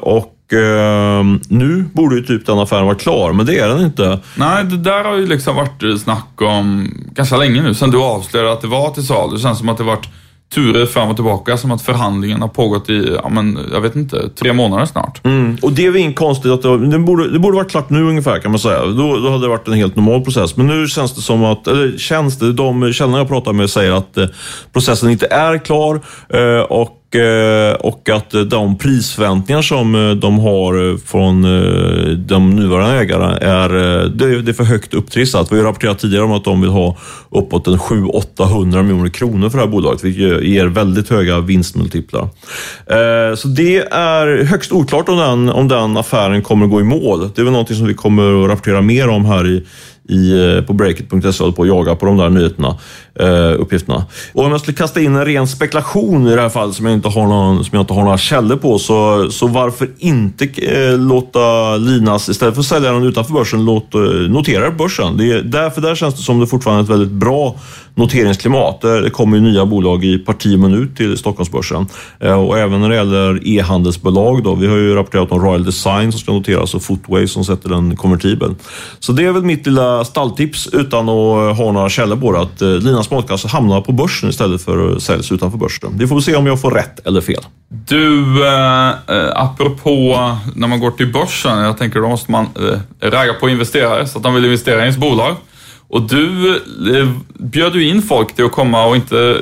och 0.00 0.36
eh, 0.52 1.24
nu 1.48 1.84
borde 1.92 2.16
ju 2.16 2.22
typ 2.22 2.46
den 2.46 2.58
affären 2.58 2.84
vara 2.84 2.94
klar, 2.94 3.32
men 3.32 3.46
det 3.46 3.58
är 3.58 3.68
den 3.68 3.84
inte. 3.84 4.18
Nej, 4.36 4.64
det 4.64 4.76
där 4.76 5.04
har 5.04 5.16
ju 5.16 5.26
liksom 5.26 5.56
varit 5.56 6.00
snack 6.00 6.42
om 6.42 6.90
ganska 7.12 7.36
länge 7.36 7.62
nu, 7.62 7.74
sen 7.74 7.90
du 7.90 7.98
avslöjade 7.98 8.52
att 8.52 8.60
det 8.60 8.68
var 8.68 8.90
till 8.90 9.06
salu. 9.06 9.36
Det 9.36 9.42
känns 9.42 9.58
som 9.58 9.68
att 9.68 9.78
det 9.78 9.84
varit 9.84 10.08
turer 10.54 10.86
fram 10.86 11.08
och 11.08 11.16
tillbaka, 11.16 11.56
som 11.56 11.70
att 11.70 11.82
förhandlingen 11.82 12.40
har 12.40 12.48
pågått 12.48 12.90
i, 12.90 13.16
ja 13.22 13.28
men, 13.28 13.58
jag 13.72 13.80
vet 13.80 13.96
inte, 13.96 14.28
tre 14.28 14.52
månader 14.52 14.86
snart. 14.86 15.24
Mm. 15.24 15.56
Och 15.62 15.72
det 15.72 15.86
är 15.86 15.90
väl 15.90 16.00
inget 16.00 16.16
konstigt 16.16 16.52
att 16.52 16.62
det, 16.62 16.86
det, 16.86 16.98
borde, 16.98 17.32
det 17.32 17.38
borde 17.38 17.56
varit 17.56 17.70
klart 17.70 17.90
nu 17.90 18.02
ungefär 18.02 18.38
kan 18.38 18.50
man 18.50 18.60
säga. 18.60 18.86
Då, 18.86 19.16
då 19.16 19.30
hade 19.30 19.44
det 19.44 19.48
varit 19.48 19.68
en 19.68 19.74
helt 19.74 19.96
normal 19.96 20.24
process. 20.24 20.56
Men 20.56 20.66
nu 20.66 20.86
känns 20.86 21.14
det 21.14 21.20
som 21.20 21.44
att, 21.44 21.66
eller 21.66 21.98
känns 21.98 22.38
det, 22.38 22.52
de 22.52 22.92
källorna 22.92 23.18
jag 23.18 23.28
pratar 23.28 23.52
med 23.52 23.70
säger 23.70 23.92
att 23.92 24.16
eh, 24.16 24.26
processen 24.72 25.10
inte 25.10 25.26
är 25.26 25.58
klar 25.58 26.00
eh, 26.28 26.62
och 26.62 26.96
Eh, 26.99 26.99
Eh, 27.14 27.74
och 27.74 28.08
att 28.08 28.34
eh, 28.34 28.40
de 28.40 28.78
prisförväntningar 28.78 29.62
som 29.62 29.94
eh, 29.94 30.10
de 30.10 30.38
har 30.38 30.98
från 31.06 31.42
de 32.26 32.56
nuvarande 32.56 32.98
ägarna 32.98 33.36
är, 33.36 33.68
det 34.08 34.50
är 34.50 34.52
för 34.52 34.64
högt 34.64 34.94
upptrissat. 34.94 35.52
Vi 35.52 35.56
har 35.56 35.64
rapporterat 35.64 35.98
tidigare 35.98 36.24
om 36.24 36.32
att 36.32 36.44
de 36.44 36.60
vill 36.60 36.70
ha 36.70 36.96
uppåt 37.30 37.66
en 37.66 37.76
700-800 37.76 38.82
miljoner 38.82 39.10
kronor 39.10 39.50
för 39.50 39.58
det 39.58 39.64
här 39.64 39.70
bolaget, 39.70 40.04
vilket 40.04 40.42
ger 40.44 40.66
väldigt 40.66 41.08
höga 41.08 41.40
vinstmultiplar. 41.40 42.28
Så 43.36 43.48
det 43.48 43.76
är 43.92 44.44
högst 44.44 44.72
oklart 44.72 45.08
om 45.08 45.16
den, 45.16 45.48
om 45.48 45.68
den 45.68 45.96
affären 45.96 46.42
kommer 46.42 46.64
att 46.64 46.70
gå 46.70 46.80
i 46.80 46.84
mål. 46.84 47.30
Det 47.34 47.40
är 47.40 47.44
väl 47.44 47.52
någonting 47.52 47.76
som 47.76 47.86
vi 47.86 47.94
kommer 47.94 48.44
att 48.44 48.50
rapportera 48.50 48.80
mer 48.80 49.08
om 49.08 49.24
här 49.24 49.46
i 49.46 49.66
i, 50.10 50.56
eh, 50.56 50.64
på 50.64 50.72
breakit.se 50.72 51.42
håller 51.42 51.52
på 51.52 51.62
att 51.62 51.68
jaga 51.68 51.94
på 51.94 52.06
de 52.06 52.16
där 52.16 52.30
nyheterna, 52.30 52.76
eh, 53.14 53.60
uppgifterna. 53.60 54.04
Och 54.32 54.44
om 54.44 54.50
jag 54.50 54.60
skulle 54.60 54.76
kasta 54.76 55.00
in 55.00 55.16
en 55.16 55.24
ren 55.24 55.48
spekulation 55.48 56.28
i 56.28 56.34
det 56.34 56.42
här 56.42 56.48
fallet 56.48 56.74
som 56.74 56.86
jag 56.86 56.94
inte 56.94 57.08
har, 57.08 57.26
någon, 57.26 57.64
som 57.64 57.76
jag 57.76 57.82
inte 57.82 57.94
har 57.94 58.02
några 58.02 58.18
källor 58.18 58.56
på, 58.56 58.78
så, 58.78 59.30
så 59.30 59.46
varför 59.46 59.88
inte 59.98 60.44
eh, 60.44 60.98
låta 60.98 61.76
Linas, 61.76 62.28
istället 62.28 62.54
för 62.54 62.60
att 62.60 62.66
sälja 62.66 62.92
den 62.92 63.04
utanför 63.04 63.32
börsen, 63.32 63.64
låt, 63.64 63.94
eh, 63.94 64.00
notera 64.28 64.70
på 64.70 64.76
börsen. 64.76 65.16
Det 65.16 65.32
är, 65.32 65.42
därför 65.42 65.80
där 65.80 65.94
känns 65.94 66.14
det 66.14 66.22
som 66.22 66.40
det 66.40 66.46
fortfarande 66.46 66.80
är 66.80 66.84
ett 66.84 66.90
väldigt 66.90 67.12
bra 67.12 67.56
noteringsklimat. 68.00 68.80
Det 68.80 69.10
kommer 69.10 69.36
ju 69.36 69.42
nya 69.42 69.66
bolag 69.66 70.04
i 70.04 70.18
parti 70.18 70.54
och 70.54 70.60
minut 70.60 70.96
till 70.96 71.18
Stockholmsbörsen. 71.18 71.86
Eh, 72.20 72.40
och 72.40 72.58
även 72.58 72.80
när 72.80 72.88
det 72.88 72.94
gäller 72.94 73.48
e-handelsbolag 73.48 74.42
då. 74.44 74.54
Vi 74.54 74.66
har 74.66 74.76
ju 74.76 74.94
rapporterat 74.94 75.32
om 75.32 75.40
Royal 75.40 75.64
Design 75.64 76.12
som 76.12 76.20
ska 76.20 76.32
noteras 76.32 76.74
och 76.74 76.82
Footway 76.82 77.26
som 77.26 77.44
sätter 77.44 77.68
den 77.68 77.96
konvertibel. 77.96 78.54
Så 78.98 79.12
det 79.12 79.24
är 79.24 79.32
väl 79.32 79.42
mitt 79.42 79.66
lilla 79.66 80.04
stalltips 80.04 80.68
utan 80.72 81.08
att 81.08 81.58
eh, 81.58 81.64
ha 81.64 81.72
några 81.72 81.88
källor 81.88 82.16
på 82.16 82.32
det. 82.32 82.40
Att 82.40 82.60
Lina 82.60 83.00
Linas 83.00 83.10
matkasse 83.10 83.48
hamnar 83.48 83.80
på 83.80 83.92
börsen 83.92 84.30
istället 84.30 84.62
för 84.62 84.96
att 84.96 85.02
säljas 85.02 85.32
utanför 85.32 85.58
börsen. 85.58 85.98
Vi 85.98 86.06
får 86.06 86.20
se 86.20 86.36
om 86.36 86.46
jag 86.46 86.60
får 86.60 86.70
rätt 86.70 87.06
eller 87.06 87.20
fel. 87.20 87.44
Du, 87.68 88.46
eh, 88.46 88.88
eh, 88.88 89.32
apropå 89.34 90.36
när 90.56 90.68
man 90.68 90.80
går 90.80 90.90
till 90.90 91.12
börsen. 91.12 91.58
Jag 91.58 91.78
tänker 91.78 92.00
då 92.00 92.08
måste 92.08 92.30
man 92.30 92.48
eh, 93.02 93.10
ragga 93.10 93.32
på 93.32 93.48
investerare 93.48 94.06
så 94.06 94.18
att 94.18 94.24
de 94.24 94.34
vill 94.34 94.44
investera 94.44 94.76
i 94.76 94.80
ens 94.80 94.96
bolag. 94.96 95.36
Och 95.90 96.02
du 96.02 96.56
eh, 96.98 97.08
bjöd 97.34 97.74
ju 97.74 97.88
in 97.88 98.02
folk 98.02 98.34
till 98.34 98.44
att 98.44 98.52
komma 98.52 98.86
och 98.86 98.96
inte 98.96 99.36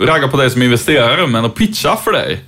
ragga 0.00 0.28
på 0.28 0.36
dig 0.36 0.50
som 0.50 0.62
investerare, 0.62 1.26
men 1.26 1.44
att 1.44 1.54
pitcha 1.54 1.96
för 1.96 2.12
dig. 2.12 2.40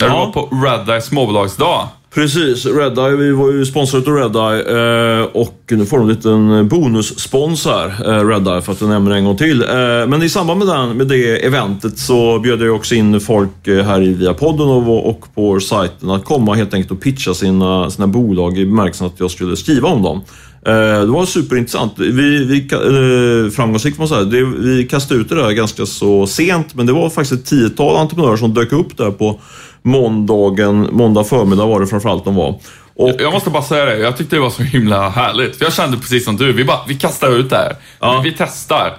När 0.00 0.06
ja. 0.06 0.12
du 0.12 0.18
var 0.18 0.32
på 0.32 0.66
Redeye 0.66 1.00
småbolagsdag. 1.00 1.88
Precis, 2.14 2.66
Redeye, 2.66 3.16
vi 3.16 3.32
var 3.32 3.52
ju 3.52 3.66
sponsrade 3.66 4.10
av 4.10 4.16
Redeye 4.16 5.20
eh, 5.20 5.24
och 5.24 5.62
nu 5.70 5.86
får 5.86 5.98
de 5.98 6.02
en 6.02 6.14
liten 6.14 6.68
bonusspons 6.68 7.66
här, 7.66 7.86
eh, 7.86 8.26
Redeye, 8.28 8.62
för 8.62 8.72
att 8.72 8.80
jag 8.80 8.90
nämner 8.90 9.10
en 9.10 9.24
gång 9.24 9.36
till. 9.36 9.64
Men 10.08 10.22
i 10.22 10.28
samband 10.28 10.58
med, 10.58 10.68
den, 10.68 10.96
med 10.96 11.06
det 11.06 11.46
eventet 11.46 11.98
så 11.98 12.38
bjöd 12.38 12.62
jag 12.62 12.76
också 12.76 12.94
in 12.94 13.20
folk 13.20 13.66
här 13.66 14.00
via 14.00 14.34
podden 14.34 14.68
och, 14.68 15.34
på 15.34 15.60
sajten 15.60 16.10
att 16.10 16.24
komma 16.24 16.54
helt 16.54 16.74
enkelt 16.74 16.92
och 16.92 17.00
pitcha 17.00 17.34
sina, 17.34 17.90
sina 17.90 18.06
bolag 18.06 18.58
i 18.58 18.66
bemärkelsen 18.66 19.06
att 19.06 19.20
jag 19.20 19.30
skulle 19.30 19.56
skriva 19.56 19.88
om 19.88 20.02
dem. 20.02 20.22
Eh, 20.66 21.00
det 21.00 21.06
var 21.06 21.26
superintressant. 21.26 21.92
Vi, 21.98 22.44
vi, 22.44 22.68
eh, 22.72 23.50
framgångsrikt 23.50 23.96
får 23.96 24.02
man 24.02 24.08
säga. 24.08 24.24
Det, 24.24 24.44
vi 24.44 24.84
kastade 24.84 25.20
ut 25.20 25.28
det 25.28 25.34
där 25.34 25.50
ganska 25.50 25.86
så 25.86 26.26
sent, 26.26 26.74
men 26.74 26.86
det 26.86 26.92
var 26.92 27.10
faktiskt 27.10 27.32
ett 27.32 27.46
tiotal 27.46 27.96
entreprenörer 27.96 28.36
som 28.36 28.54
dök 28.54 28.72
upp 28.72 28.96
där 28.96 29.10
på 29.10 29.40
måndagen, 29.82 30.88
måndag 30.92 31.24
förmiddag 31.24 31.66
var 31.66 31.80
det 31.80 31.86
framförallt 31.86 32.24
de 32.24 32.34
var. 32.34 32.60
Och, 32.96 33.10
jag 33.18 33.32
måste 33.32 33.50
bara 33.50 33.62
säga 33.62 33.84
det, 33.84 33.98
jag 33.98 34.16
tyckte 34.16 34.36
det 34.36 34.40
var 34.40 34.50
så 34.50 34.62
himla 34.62 35.08
härligt. 35.08 35.56
För 35.56 35.64
jag 35.64 35.72
kände 35.72 35.96
precis 35.96 36.24
som 36.24 36.36
du, 36.36 36.52
vi, 36.52 36.64
bara, 36.64 36.80
vi 36.88 36.94
kastar 36.94 37.30
ut 37.30 37.50
det 37.50 37.56
här. 37.56 37.76
Ja. 38.00 38.20
Vi, 38.24 38.30
vi 38.30 38.36
testar. 38.38 38.96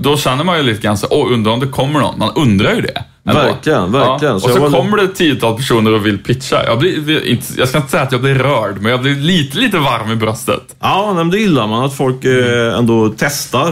Då 0.00 0.16
känner 0.16 0.44
man 0.44 0.56
ju 0.56 0.62
lite 0.62 0.82
grann 0.82 0.98
så, 0.98 1.06
åh, 1.10 1.32
undrar 1.32 1.52
om 1.52 1.60
det 1.60 1.66
kommer 1.66 2.00
någon. 2.00 2.18
Man 2.18 2.32
undrar 2.36 2.74
ju 2.74 2.80
det. 2.80 3.04
Verkligen, 3.34 3.92
verkligen. 3.92 4.32
Ja, 4.32 4.34
och 4.34 4.40
så, 4.40 4.70
så 4.70 4.70
kommer 4.70 4.96
det 4.96 5.02
ett 5.02 5.14
tiotal 5.14 5.56
personer 5.56 5.94
och 5.94 6.06
vill 6.06 6.18
pitcha. 6.18 6.64
Jag, 6.64 6.78
blir, 6.78 7.38
jag 7.58 7.68
ska 7.68 7.78
inte 7.78 7.90
säga 7.90 8.02
att 8.02 8.12
jag 8.12 8.20
blir 8.20 8.34
rörd, 8.34 8.80
men 8.80 8.90
jag 8.90 9.00
blir 9.00 9.14
lite, 9.14 9.58
lite 9.58 9.78
varm 9.78 10.10
i 10.12 10.16
bröstet. 10.16 10.76
Ja, 10.80 11.12
men 11.16 11.30
det 11.30 11.38
gillar 11.38 11.66
man, 11.66 11.84
att 11.84 11.96
folk 11.96 12.24
eh, 12.24 12.78
ändå 12.78 13.14
testar. 13.18 13.70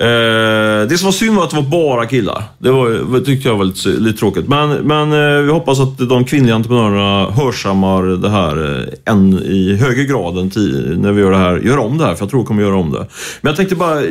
Eh, 0.00 0.88
det 0.88 0.98
som 0.98 1.04
var 1.04 1.12
synd 1.12 1.36
var 1.36 1.44
att 1.44 1.50
det 1.50 1.56
var 1.56 1.62
bara 1.62 2.06
killar. 2.06 2.42
Det, 2.58 2.70
var, 2.70 3.18
det 3.18 3.24
tyckte 3.24 3.48
jag 3.48 3.56
var 3.56 3.64
lite, 3.64 3.88
lite 3.88 4.18
tråkigt. 4.18 4.48
Men, 4.48 4.70
men 4.70 5.12
eh, 5.12 5.42
vi 5.42 5.52
hoppas 5.52 5.80
att 5.80 5.98
de 5.98 6.24
kvinnliga 6.24 6.54
entreprenörerna 6.54 7.30
hörsammar 7.30 8.02
det 8.02 8.30
här 8.30 8.86
än 9.04 9.42
i 9.42 9.76
högre 9.76 10.04
grad 10.04 10.38
än 10.38 10.50
när 11.02 11.12
vi 11.12 11.20
gör 11.20 11.30
det 11.30 11.36
här. 11.36 11.56
Gör 11.56 11.78
om 11.78 11.98
det 11.98 12.04
här, 12.04 12.14
för 12.14 12.22
jag 12.22 12.30
tror 12.30 12.40
vi 12.40 12.46
kommer 12.46 12.62
göra 12.62 12.76
om 12.76 12.92
det. 12.92 13.06
Men 13.40 13.50
jag 13.50 13.56
tänkte 13.56 13.74
bara 13.74 14.02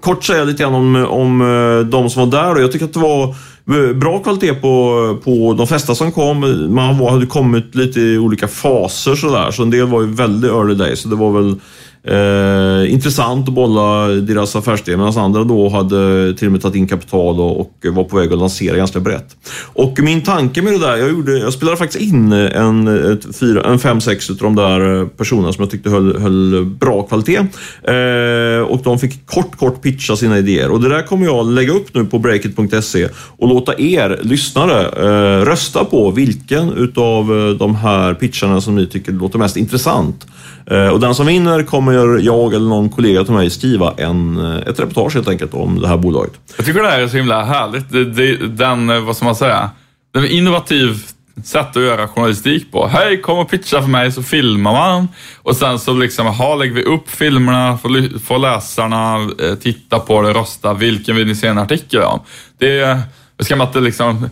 kort 0.00 0.24
säga 0.24 0.44
lite 0.44 0.62
grann 0.62 0.74
om, 0.74 0.96
om 0.96 1.88
de 1.90 2.10
som 2.10 2.30
var 2.30 2.42
där. 2.42 2.54
Och 2.54 2.62
jag 2.62 2.72
tycker 2.72 2.84
att 2.84 2.92
det 2.92 3.00
var 3.00 3.34
Eh, 3.68 3.96
bra 3.96 4.18
kvalitet 4.18 4.54
på, 4.54 5.18
på 5.24 5.54
de 5.58 5.66
flesta 5.66 5.94
som 5.94 6.12
kom. 6.12 6.40
Man 6.74 6.94
hade 6.94 7.26
kommit 7.26 7.74
lite 7.74 8.00
i 8.00 8.18
olika 8.18 8.48
faser 8.48 9.14
sådär. 9.14 9.50
Så 9.50 9.62
en 9.62 9.70
del 9.70 9.86
var 9.86 10.00
ju 10.00 10.06
väldigt 10.06 10.50
early 10.50 10.74
days. 10.74 11.00
Så 11.00 11.08
det 11.08 11.16
var 11.16 11.32
väl 11.32 11.60
Eh, 12.04 12.92
intressant 12.92 13.48
att 13.48 13.54
bolla 13.54 14.06
deras 14.06 14.56
affärsidé 14.56 14.96
medan 14.96 15.18
andra 15.18 15.44
då 15.44 15.68
hade 15.68 16.34
till 16.34 16.48
och 16.48 16.52
med 16.52 16.62
tagit 16.62 16.76
in 16.76 16.88
kapital 16.88 17.40
och, 17.40 17.60
och 17.60 17.72
var 17.82 18.04
på 18.04 18.16
väg 18.16 18.32
att 18.32 18.38
lansera 18.38 18.76
ganska 18.76 19.00
brett. 19.00 19.36
Och 19.72 19.98
min 20.02 20.22
tanke 20.22 20.62
med 20.62 20.72
det 20.72 20.78
där, 20.78 20.96
jag, 20.96 21.10
gjorde, 21.10 21.38
jag 21.38 21.52
spelade 21.52 21.76
faktiskt 21.76 22.02
in 22.02 22.32
en, 22.32 23.12
ett, 23.12 23.36
fyra, 23.36 23.62
en 23.62 23.78
fem, 23.78 24.00
sex 24.00 24.30
av 24.30 24.36
de 24.36 24.54
där 24.54 25.00
eh, 25.00 25.06
personerna 25.06 25.52
som 25.52 25.62
jag 25.62 25.70
tyckte 25.70 25.90
höll, 25.90 26.18
höll 26.18 26.64
bra 26.64 27.02
kvalitet. 27.02 27.38
Eh, 27.82 28.62
och 28.62 28.80
de 28.84 28.98
fick 28.98 29.26
kort, 29.26 29.56
kort 29.56 29.82
pitcha 29.82 30.16
sina 30.16 30.38
idéer. 30.38 30.70
Och 30.70 30.80
det 30.80 30.88
där 30.88 31.02
kommer 31.02 31.26
jag 31.26 31.50
lägga 31.50 31.72
upp 31.72 31.94
nu 31.94 32.04
på 32.04 32.18
breakit.se 32.18 33.08
och 33.38 33.48
låta 33.48 33.80
er 33.80 34.20
lyssnare 34.22 34.86
eh, 34.86 35.44
rösta 35.44 35.84
på 35.84 36.10
vilken 36.10 36.72
utav 36.72 37.38
eh, 37.38 37.56
de 37.56 37.74
här 37.74 38.14
pitcharna 38.14 38.60
som 38.60 38.74
ni 38.74 38.86
tycker 38.86 39.12
låter 39.12 39.38
mest 39.38 39.56
intressant. 39.56 40.26
Eh, 40.70 40.88
och 40.88 41.00
den 41.00 41.14
som 41.14 41.26
vinner 41.26 41.62
kommer 41.62 41.92
jag 42.20 42.54
eller 42.54 42.68
någon 42.68 42.88
kollega 42.88 43.24
till 43.24 43.34
mig 43.34 43.50
skriva 43.50 43.94
en, 43.96 44.38
eh, 44.38 44.68
ett 44.68 44.80
reportage 44.80 45.14
helt 45.14 45.28
enkelt 45.28 45.54
om 45.54 45.80
det 45.80 45.88
här 45.88 45.96
bolaget. 45.96 46.32
Jag 46.56 46.66
tycker 46.66 46.82
det 46.82 46.88
här 46.88 47.00
är 47.00 47.08
så 47.08 47.16
himla 47.16 47.44
härligt. 47.44 47.90
Det, 47.90 48.04
det, 48.04 48.36
den, 48.36 48.90
eh, 48.90 49.00
vad 49.00 49.16
ska 49.16 49.24
man 49.24 49.36
säga, 49.36 49.70
den 50.14 50.26
innovativ 50.26 51.04
sätt 51.44 51.76
att 51.76 51.82
göra 51.82 52.08
journalistik 52.08 52.72
på. 52.72 52.86
Hej, 52.86 53.20
kom 53.20 53.38
och 53.38 53.50
pitcha 53.50 53.82
för 53.82 53.88
mig, 53.88 54.12
så 54.12 54.22
filmar 54.22 54.72
man. 54.72 55.08
Och 55.42 55.56
sen 55.56 55.78
så 55.78 55.92
liksom, 55.92 56.26
aha, 56.26 56.54
lägger 56.54 56.74
vi 56.74 56.82
upp 56.82 57.10
filmerna, 57.10 57.78
får, 57.78 58.18
får 58.18 58.38
läsarna 58.38 59.30
eh, 59.42 59.54
titta 59.54 59.98
på 59.98 60.22
det, 60.22 60.32
rösta. 60.32 60.74
Vilken 60.74 61.16
vill 61.16 61.26
ni 61.26 61.34
se 61.34 61.46
en 61.46 61.58
artikel 61.58 62.02
om? 62.02 62.20
Det 62.58 62.98
ska 63.38 63.56
man 63.56 63.66
inte 63.66 63.80
liksom 63.80 64.30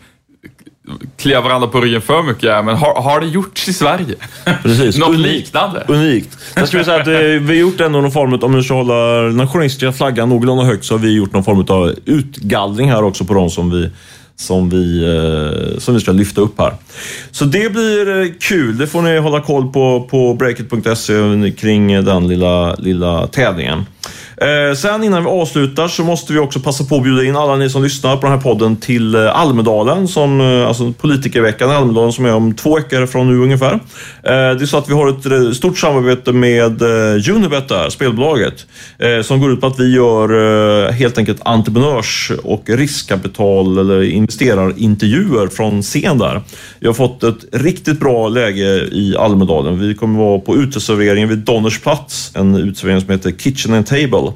klia 1.17 1.41
varandra 1.41 1.69
på 1.69 1.81
ryggen 1.81 2.01
för 2.01 2.23
mycket, 2.23 2.65
men 2.65 2.77
har, 2.77 3.03
har 3.03 3.21
det 3.21 3.27
gjorts 3.27 3.69
i 3.69 3.73
Sverige? 3.73 4.15
Precis. 4.63 4.99
Något 4.99 5.09
unikt. 5.09 5.29
liknande? 5.29 5.85
Unikt. 5.89 6.39
Jag 6.55 6.69
skulle 6.69 6.85
säga 6.85 7.01
att 7.01 7.09
vi 7.09 7.47
har 7.47 7.55
gjort 7.55 7.81
ändå 7.81 8.01
någon 8.01 8.13
form 8.13 8.35
av, 8.35 8.45
om 8.45 8.55
vi 8.55 8.63
ska 8.63 8.75
hålla 8.75 9.23
den 9.23 9.49
journalistiska 9.49 9.93
flaggan 9.93 10.29
någorlunda 10.29 10.65
högt, 10.65 10.85
så 10.85 10.95
har 10.95 10.99
vi 10.99 11.17
gjort 11.17 11.33
någon 11.33 11.45
form 11.45 11.65
av 11.69 11.95
utgallring 12.05 12.91
här 12.91 13.05
också 13.05 13.25
på 13.25 13.35
de 13.35 13.51
som 13.51 13.71
vi 13.71 13.91
som 14.41 14.71
vi, 14.71 15.05
eh, 15.05 15.79
som 15.79 15.95
vi 15.95 16.01
ska 16.01 16.13
lyfta 16.13 16.41
upp 16.41 16.59
här. 16.59 16.73
Så 17.31 17.45
det 17.45 17.73
blir 17.73 18.21
eh, 18.21 18.29
kul. 18.41 18.79
Det 18.79 18.87
får 18.87 19.03
ni 19.03 19.19
hålla 19.19 19.41
koll 19.41 19.73
på 19.73 20.09
på 20.11 20.35
breakit.se 20.35 21.51
kring 21.51 22.05
den 22.05 22.29
lilla, 22.29 22.75
lilla 22.75 23.27
tävlingen. 23.27 23.87
Eh, 24.41 24.75
sen 24.75 25.05
innan 25.05 25.25
vi 25.25 25.31
avslutar 25.31 25.89
så 25.89 26.05
måste 26.05 26.33
vi 26.33 26.39
också 26.39 26.61
passa 26.61 26.85
på 26.85 26.97
att 26.97 27.03
bjuda 27.03 27.25
in 27.25 27.37
alla 27.37 27.57
ni 27.57 27.71
som 27.71 27.83
lyssnar 27.83 28.17
på 28.17 28.23
den 28.23 28.33
här 28.33 28.41
podden 28.41 28.77
till 28.77 29.15
eh, 29.15 29.41
Almedalen, 29.41 30.09
som, 30.09 30.41
eh, 30.41 30.69
alltså 30.69 30.93
politikerveckan 30.93 31.71
i 31.71 31.75
Almedalen 31.75 32.13
som 32.13 32.25
är 32.25 32.35
om 32.35 32.55
två 32.55 32.77
veckor 32.77 33.07
från 33.07 33.27
nu 33.27 33.43
ungefär. 33.43 33.81
Eh, 34.29 34.57
det 34.57 34.65
är 34.65 34.67
så 34.67 34.79
att 34.79 34.89
vi 34.89 34.93
har 34.93 35.09
ett 35.09 35.27
eh, 35.27 35.51
stort 35.51 35.79
samarbete 35.79 36.33
med 36.33 36.83
eh, 36.83 37.35
Unibet 37.35 37.69
där, 37.69 37.91
spelbolaget, 37.91 38.67
som 39.23 39.41
går 39.41 39.53
ut 39.53 39.61
på 39.61 39.67
att 39.67 39.81
vi 39.81 39.95
gör 39.95 40.91
helt 40.91 41.19
enkelt 41.19 41.41
entreprenörs 41.45 42.33
och 42.45 42.65
riskkapital 42.69 43.79
eller 43.79 44.03
investerarintervjuer 44.03 45.47
från 45.47 45.83
scen 45.83 46.19
där. 46.19 46.43
Vi 46.81 46.87
har 46.87 46.95
fått 46.95 47.23
ett 47.23 47.45
riktigt 47.53 48.01
bra 48.01 48.29
läge 48.29 48.89
i 48.93 49.17
Almedalen. 49.19 49.81
Vi 49.81 49.95
kommer 49.95 50.19
vara 50.19 50.39
på 50.39 50.57
uteserveringen 50.57 51.29
vid 51.29 51.39
Donnersplats, 51.39 52.33
en 52.35 52.55
uteservering 52.55 53.01
som 53.01 53.11
heter 53.11 53.31
Kitchen 53.31 53.75
and 53.75 53.87
Table 53.87 54.33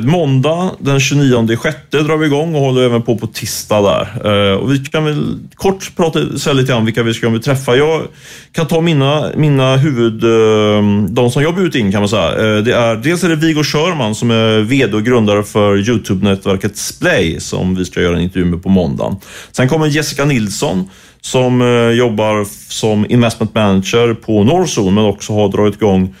måndag 0.00 0.70
den 0.78 1.00
29 1.00 1.56
sjätte 1.56 1.98
drar 1.98 2.16
vi 2.16 2.26
igång 2.26 2.54
och 2.54 2.60
håller 2.60 2.82
även 2.82 3.02
på 3.02 3.18
på 3.18 3.26
tisdag 3.26 3.82
där. 3.82 4.58
Och 4.58 4.72
vi 4.72 4.78
kan 4.78 5.04
väl 5.04 5.38
kort 5.54 5.96
prata 5.96 6.38
säga 6.38 6.52
lite 6.52 6.72
grann 6.72 6.84
vilka 6.84 7.02
vi 7.02 7.14
ska 7.14 7.38
träffa. 7.38 7.76
Jag 7.76 8.02
kan 8.52 8.66
ta 8.66 8.80
mina, 8.80 9.11
mina 9.36 9.76
huvud, 9.76 10.24
eh, 10.24 11.08
de 11.08 11.30
som 11.30 11.42
jag 11.42 11.54
bjudit 11.54 11.74
in 11.74 11.92
kan 11.92 12.00
man 12.00 12.08
säga. 12.08 12.28
Eh, 12.28 12.62
det 12.64 12.74
är, 12.74 12.96
dels 12.96 13.24
är 13.24 13.28
det 13.28 13.36
Viggo 13.36 13.62
Körman 13.64 14.14
som 14.14 14.30
är 14.30 14.60
VD 14.60 14.96
och 14.96 15.04
grundare 15.04 15.42
för 15.42 15.76
Youtube-nätverket 15.76 16.76
Splay 16.76 17.40
som 17.40 17.74
vi 17.74 17.84
ska 17.84 18.00
göra 18.00 18.16
en 18.16 18.22
intervju 18.22 18.44
med 18.44 18.62
på 18.62 18.68
måndagen. 18.68 19.16
Sen 19.52 19.68
kommer 19.68 19.86
Jessica 19.86 20.24
Nilsson 20.24 20.90
som 21.20 21.62
eh, 21.62 21.90
jobbar 21.90 22.46
som 22.68 23.06
investment 23.08 23.54
manager 23.54 24.14
på 24.14 24.44
Norrzon 24.44 24.94
men 24.94 25.04
också 25.04 25.32
har 25.32 25.48
dragit 25.48 25.74
igång 25.74 26.14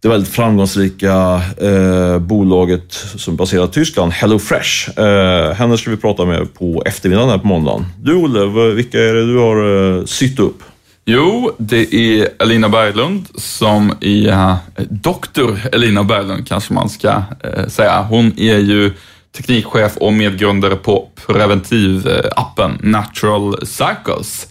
det 0.00 0.08
väldigt 0.08 0.32
framgångsrika 0.32 1.40
eh, 1.60 2.18
bolaget 2.18 2.92
som 2.92 3.34
är 3.34 3.38
baserat 3.38 3.70
i 3.70 3.72
Tyskland, 3.72 4.12
HelloFresh. 4.12 5.00
Eh, 5.00 5.52
henne 5.52 5.78
ska 5.78 5.90
vi 5.90 5.96
prata 5.96 6.24
med 6.24 6.54
på 6.54 6.82
eftermiddagen 6.86 7.30
här 7.30 7.38
på 7.38 7.46
måndagen. 7.46 7.86
Du 8.02 8.14
Olle, 8.14 8.72
vilka 8.74 8.98
är 8.98 9.14
det 9.14 9.26
du 9.26 9.38
har 9.38 9.98
eh, 9.98 10.04
sytt 10.04 10.38
upp? 10.38 10.62
Jo, 11.10 11.56
det 11.58 11.94
är 11.94 12.28
Elina 12.38 12.68
Berglund 12.68 13.26
som 13.34 13.94
är 14.00 14.28
uh, 14.28 14.56
doktor 14.90 15.60
Elina 15.72 16.04
Berglund 16.04 16.48
kanske 16.48 16.72
man 16.72 16.88
ska 16.88 17.22
eh, 17.44 17.66
säga. 17.68 18.02
Hon 18.02 18.38
är 18.38 18.58
ju 18.58 18.92
teknikchef 19.36 19.96
och 19.96 20.12
medgrundare 20.12 20.76
på 20.76 21.08
preventivappen 21.26 22.78
Natural 22.82 23.66
Cycles. 23.66 24.48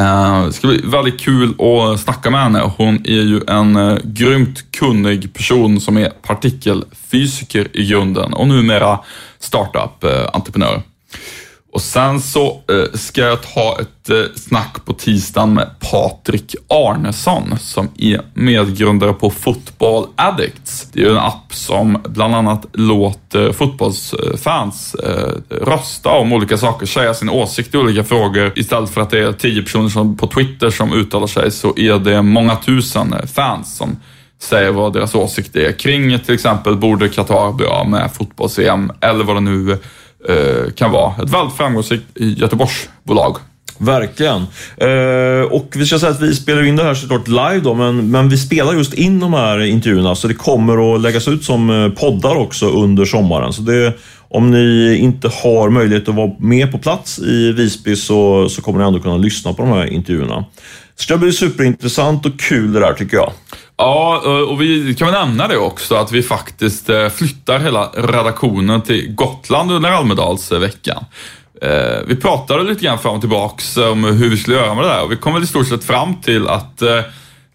Eh, 0.00 0.46
det 0.46 0.52
ska 0.52 0.68
bli 0.68 0.80
väldigt 0.84 1.20
kul 1.20 1.54
att 1.60 2.00
snacka 2.00 2.30
med 2.30 2.42
henne. 2.42 2.72
Hon 2.76 2.94
är 2.94 3.22
ju 3.22 3.40
en 3.46 4.00
grymt 4.04 4.72
kunnig 4.72 5.34
person 5.34 5.80
som 5.80 5.96
är 5.96 6.10
partikelfysiker 6.10 7.68
i 7.72 7.86
grunden 7.86 8.32
och 8.32 8.48
numera 8.48 8.98
startup-entreprenör. 9.38 10.82
Och 11.72 11.80
sen 11.80 12.20
så 12.20 12.46
eh, 12.46 12.98
ska 12.98 13.20
jag 13.20 13.42
ta 13.42 13.78
ett 13.80 14.10
eh, 14.10 14.34
snack 14.36 14.84
på 14.84 14.92
tisdagen 14.92 15.54
med 15.54 15.70
Patrik 15.90 16.54
Arnesson 16.68 17.58
som 17.58 17.88
är 17.98 18.20
medgrundare 18.34 19.12
på 19.12 19.30
Football 19.30 20.06
Addicts. 20.16 20.88
Det 20.92 21.02
är 21.02 21.10
en 21.10 21.18
app 21.18 21.54
som 21.54 22.02
bland 22.08 22.34
annat 22.34 22.66
låter 22.72 23.52
fotbollsfans 23.52 24.94
eh, 24.94 25.32
rösta 25.50 26.10
om 26.10 26.32
olika 26.32 26.56
saker, 26.56 26.86
säga 26.86 27.14
sin 27.14 27.30
åsikt 27.30 27.74
i 27.74 27.78
olika 27.78 28.04
frågor. 28.04 28.52
Istället 28.56 28.90
för 28.90 29.00
att 29.00 29.10
det 29.10 29.18
är 29.18 29.32
tio 29.32 29.62
personer 29.62 29.88
som, 29.88 30.16
på 30.16 30.26
Twitter 30.26 30.70
som 30.70 30.92
uttalar 30.92 31.26
sig 31.26 31.50
så 31.50 31.74
är 31.76 31.98
det 31.98 32.22
många 32.22 32.56
tusen 32.56 33.12
eh, 33.12 33.26
fans 33.26 33.76
som 33.76 33.96
säger 34.40 34.70
vad 34.70 34.92
deras 34.92 35.14
åsikt 35.14 35.56
är 35.56 35.72
kring 35.72 36.18
till 36.18 36.34
exempel 36.34 36.76
borde 36.76 37.08
Qatar 37.08 37.52
bli 37.52 37.66
av 37.66 37.90
med 37.90 38.10
fotbolls-EM 38.12 38.92
eller 39.00 39.24
vad 39.24 39.36
det 39.36 39.40
nu 39.40 39.72
är. 39.72 39.78
Eh, 40.28 40.72
kan 40.72 40.90
vara. 40.90 41.22
Ett 41.22 41.30
väldigt 41.30 41.56
framgångsrikt 41.56 42.04
Göteborgsbolag. 42.14 43.36
Verkligen. 43.78 44.46
Eh, 44.76 45.52
och 45.52 45.72
vi 45.76 45.86
ska 45.86 45.98
säga 45.98 46.12
att 46.12 46.20
vi 46.20 46.34
spelar 46.34 46.62
in 46.62 46.76
det 46.76 46.82
här 46.82 46.94
såklart 46.94 47.28
live 47.28 47.60
då, 47.62 47.74
men, 47.74 48.10
men 48.10 48.28
vi 48.28 48.38
spelar 48.38 48.74
just 48.74 48.94
in 48.94 49.20
de 49.20 49.32
här 49.32 49.60
intervjuerna 49.60 50.14
så 50.14 50.28
det 50.28 50.34
kommer 50.34 50.94
att 50.94 51.00
läggas 51.00 51.28
ut 51.28 51.44
som 51.44 51.70
eh, 51.70 51.88
poddar 51.88 52.36
också 52.36 52.68
under 52.68 53.04
sommaren. 53.04 53.52
Så 53.52 53.62
det, 53.62 53.92
om 54.28 54.50
ni 54.50 54.96
inte 54.98 55.28
har 55.28 55.70
möjlighet 55.70 56.08
att 56.08 56.14
vara 56.14 56.32
med 56.38 56.72
på 56.72 56.78
plats 56.78 57.18
i 57.18 57.52
Visby 57.52 57.96
så, 57.96 58.48
så 58.48 58.62
kommer 58.62 58.78
ni 58.78 58.86
ändå 58.86 59.00
kunna 59.00 59.16
lyssna 59.16 59.52
på 59.52 59.62
de 59.62 59.72
här 59.72 59.86
intervjuerna. 59.86 60.44
Det 60.96 61.02
ska 61.02 61.16
bli 61.16 61.32
superintressant 61.32 62.26
och 62.26 62.40
kul 62.40 62.72
det 62.72 62.80
där 62.80 62.92
tycker 62.92 63.16
jag. 63.16 63.32
Ja, 63.78 64.22
eh, 64.24 64.30
och 64.30 64.60
vi 64.60 64.94
kan 64.94 65.12
väl 65.12 65.20
nämna 65.26 65.48
det 65.48 65.56
också 65.56 65.94
att 65.94 66.12
vi 66.12 66.22
faktiskt 66.22 66.90
eh, 66.90 67.08
flyttar 67.08 67.58
hela 67.58 67.90
redaktionen 67.94 68.82
till 68.82 69.14
Gotland 69.14 69.72
under 69.72 69.90
Almedalsveckan. 69.90 71.04
Eh, 71.62 71.98
vi 72.06 72.16
pratade 72.16 72.62
lite 72.62 72.84
grann 72.84 72.98
fram 72.98 73.14
och 73.14 73.20
tillbaks 73.20 73.76
om 73.76 74.04
hur 74.04 74.30
vi 74.30 74.36
skulle 74.36 74.56
göra 74.56 74.74
med 74.74 74.84
det 74.84 74.88
där 74.88 75.04
och 75.04 75.12
vi 75.12 75.16
kom 75.16 75.34
väl 75.34 75.42
i 75.42 75.46
stort 75.46 75.68
sett 75.68 75.84
fram 75.84 76.20
till 76.20 76.48
att 76.48 76.82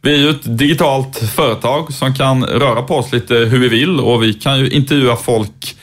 vi 0.01 0.13
är 0.13 0.17
ju 0.17 0.29
ett 0.29 0.57
digitalt 0.57 1.17
företag 1.17 1.93
som 1.93 2.15
kan 2.15 2.45
röra 2.45 2.81
på 2.81 2.95
oss 2.95 3.11
lite 3.11 3.35
hur 3.35 3.59
vi 3.59 3.67
vill 3.67 3.99
och 3.99 4.23
vi 4.23 4.33
kan 4.33 4.59
ju 4.59 4.69
intervjua 4.69 5.15
folk 5.15 5.75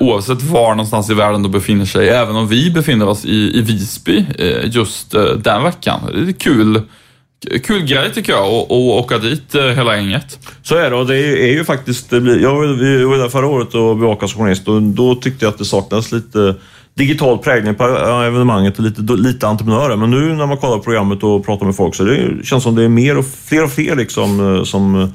oavsett 0.00 0.42
var 0.42 0.70
någonstans 0.70 1.10
i 1.10 1.14
världen 1.14 1.42
de 1.42 1.52
befinner 1.52 1.84
sig, 1.84 2.08
även 2.08 2.36
om 2.36 2.48
vi 2.48 2.70
befinner 2.70 3.08
oss 3.08 3.24
i, 3.24 3.58
i 3.58 3.60
Visby 3.60 4.24
just 4.64 5.14
den 5.36 5.62
veckan. 5.62 6.00
Det 6.14 6.20
är 6.20 6.32
kul 6.32 6.82
kul 7.64 7.86
grej 7.86 8.12
tycker 8.14 8.32
jag 8.32 8.44
att 8.44 8.70
åka 8.70 9.18
dit 9.18 9.54
eh, 9.54 9.62
hela 9.62 9.96
gänget. 9.96 10.38
Så 10.62 10.76
är 10.76 10.90
det 10.90 10.96
och 10.96 11.06
det 11.06 11.16
är 11.18 11.52
ju 11.52 11.64
faktiskt, 11.64 12.10
det 12.10 12.20
blir, 12.20 12.42
jag 12.42 12.54
var 12.54 13.18
där 13.18 13.28
förra 13.28 13.46
året 13.46 13.74
och 13.74 13.96
bevakade 13.96 14.32
som 14.32 14.38
journalist 14.38 14.68
och 14.68 14.82
då 14.82 15.14
tyckte 15.14 15.44
jag 15.44 15.52
att 15.52 15.58
det 15.58 15.64
saknades 15.64 16.12
lite 16.12 16.54
digital 16.94 17.38
prägling 17.38 17.74
på 17.74 17.84
evenemanget 17.84 18.78
och 18.78 18.84
lite, 18.84 19.02
lite 19.02 19.48
entreprenörer. 19.48 19.96
Men 19.96 20.10
nu 20.10 20.34
när 20.34 20.46
man 20.46 20.56
kollar 20.56 20.78
programmet 20.78 21.22
och 21.22 21.46
pratar 21.46 21.66
med 21.66 21.76
folk 21.76 21.94
så 21.94 22.04
det 22.04 22.44
känns 22.44 22.62
som 22.62 22.74
det 22.74 22.84
är 22.84 22.88
mer 22.88 23.18
och 23.18 23.24
fler 23.44 23.64
och 23.64 23.72
fler 23.72 23.96
liksom, 23.96 24.56
eh, 24.56 24.64
som 24.64 25.02
eh, 25.02 25.08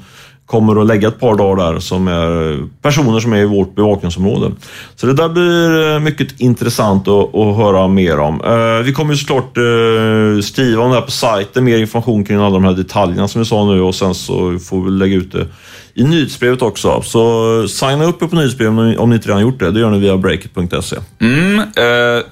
kommer 0.46 0.80
att 0.80 0.86
lägga 0.86 1.08
ett 1.08 1.20
par 1.20 1.36
dagar 1.36 1.72
där 1.72 1.80
som 1.80 2.08
är 2.08 2.68
personer 2.82 3.20
som 3.20 3.32
är 3.32 3.36
i 3.36 3.44
vårt 3.44 3.74
bevakningsområde. 3.74 4.52
Så 4.96 5.06
det 5.06 5.12
där 5.12 5.28
blir 5.28 5.94
eh, 5.94 6.00
mycket 6.00 6.40
intressant 6.40 7.08
att, 7.08 7.34
att 7.34 7.56
höra 7.56 7.88
mer 7.88 8.18
om. 8.18 8.40
Eh, 8.40 8.84
vi 8.84 8.92
kommer 8.92 9.12
ju 9.12 9.18
såklart 9.18 9.56
eh, 9.56 10.42
skriva 10.42 10.82
om 10.82 10.90
det 10.90 10.96
här 10.96 11.02
på 11.02 11.10
sajten, 11.10 11.64
mer 11.64 11.78
information 11.78 12.24
kring 12.24 12.36
alla 12.36 12.50
de 12.50 12.64
här 12.64 12.72
detaljerna 12.72 13.28
som 13.28 13.38
vi 13.38 13.44
sa 13.44 13.64
nu 13.64 13.80
och 13.80 13.94
sen 13.94 14.14
så 14.14 14.58
får 14.58 14.84
vi 14.84 14.90
lägga 14.90 15.16
ut 15.16 15.32
det 15.32 15.46
i 15.94 16.04
nyhetsbrevet 16.04 16.62
också. 16.62 17.02
Så 17.02 17.68
signa 17.68 18.04
upp 18.04 18.22
er 18.22 18.26
på 18.26 18.36
nyhetsbrevet 18.36 18.98
om 18.98 19.10
ni 19.10 19.16
inte 19.16 19.28
redan 19.28 19.42
gjort 19.42 19.58
det. 19.58 19.70
Det 19.70 19.80
gör 19.80 19.90
ni 19.90 19.98
via 19.98 20.16
breakit.se. 20.16 20.96
Mm, 21.20 21.58
eh, 21.58 22.24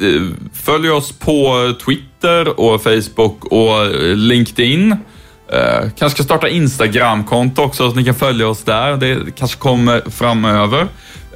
följ 0.55 0.91
oss 0.91 1.13
på 1.13 1.73
Twitter 1.87 2.61
och 2.61 2.83
Facebook 2.83 3.45
och 3.45 3.87
LinkedIn. 4.17 4.97
Eh, 5.53 5.89
kanske 5.99 6.11
ska 6.11 6.23
starta 6.23 6.49
Instagram-konto 6.49 7.63
också 7.63 7.83
så 7.83 7.89
att 7.89 7.97
ni 7.97 8.05
kan 8.05 8.15
följa 8.15 8.49
oss 8.49 8.63
där. 8.65 8.97
Det 8.97 9.37
kanske 9.37 9.59
kommer 9.59 10.11
framöver. 10.11 10.87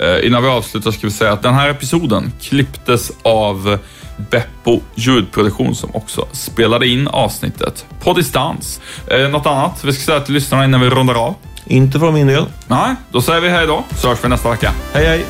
Eh, 0.00 0.26
innan 0.26 0.42
vi 0.42 0.48
avslutar 0.48 0.90
ska 0.90 1.06
vi 1.06 1.12
säga 1.12 1.32
att 1.32 1.42
den 1.42 1.54
här 1.54 1.68
episoden 1.68 2.32
klipptes 2.40 3.12
av 3.22 3.78
Beppo 4.30 4.80
ljudproduktion 4.94 5.74
som 5.74 5.90
också 5.94 6.26
spelade 6.32 6.88
in 6.88 7.08
avsnittet 7.08 7.86
på 8.00 8.12
distans. 8.12 8.80
Eh, 9.06 9.28
något 9.28 9.46
annat 9.46 9.84
vi 9.84 9.92
ska 9.92 10.02
säga 10.02 10.20
till 10.20 10.34
lyssnarna 10.34 10.64
innan 10.64 10.80
vi 10.80 10.90
rundar 10.90 11.14
av? 11.14 11.34
Inte 11.66 11.98
från 11.98 12.14
min 12.14 12.26
del. 12.26 12.44
Nej, 12.66 12.94
då 13.10 13.22
säger 13.22 13.40
vi 13.40 13.48
hej 13.48 13.66
då, 13.66 13.84
så 13.96 14.08
hörs 14.08 14.18
vi 14.24 14.28
nästa 14.28 14.50
vecka. 14.50 14.72
Hej 14.92 15.06
hej! 15.06 15.24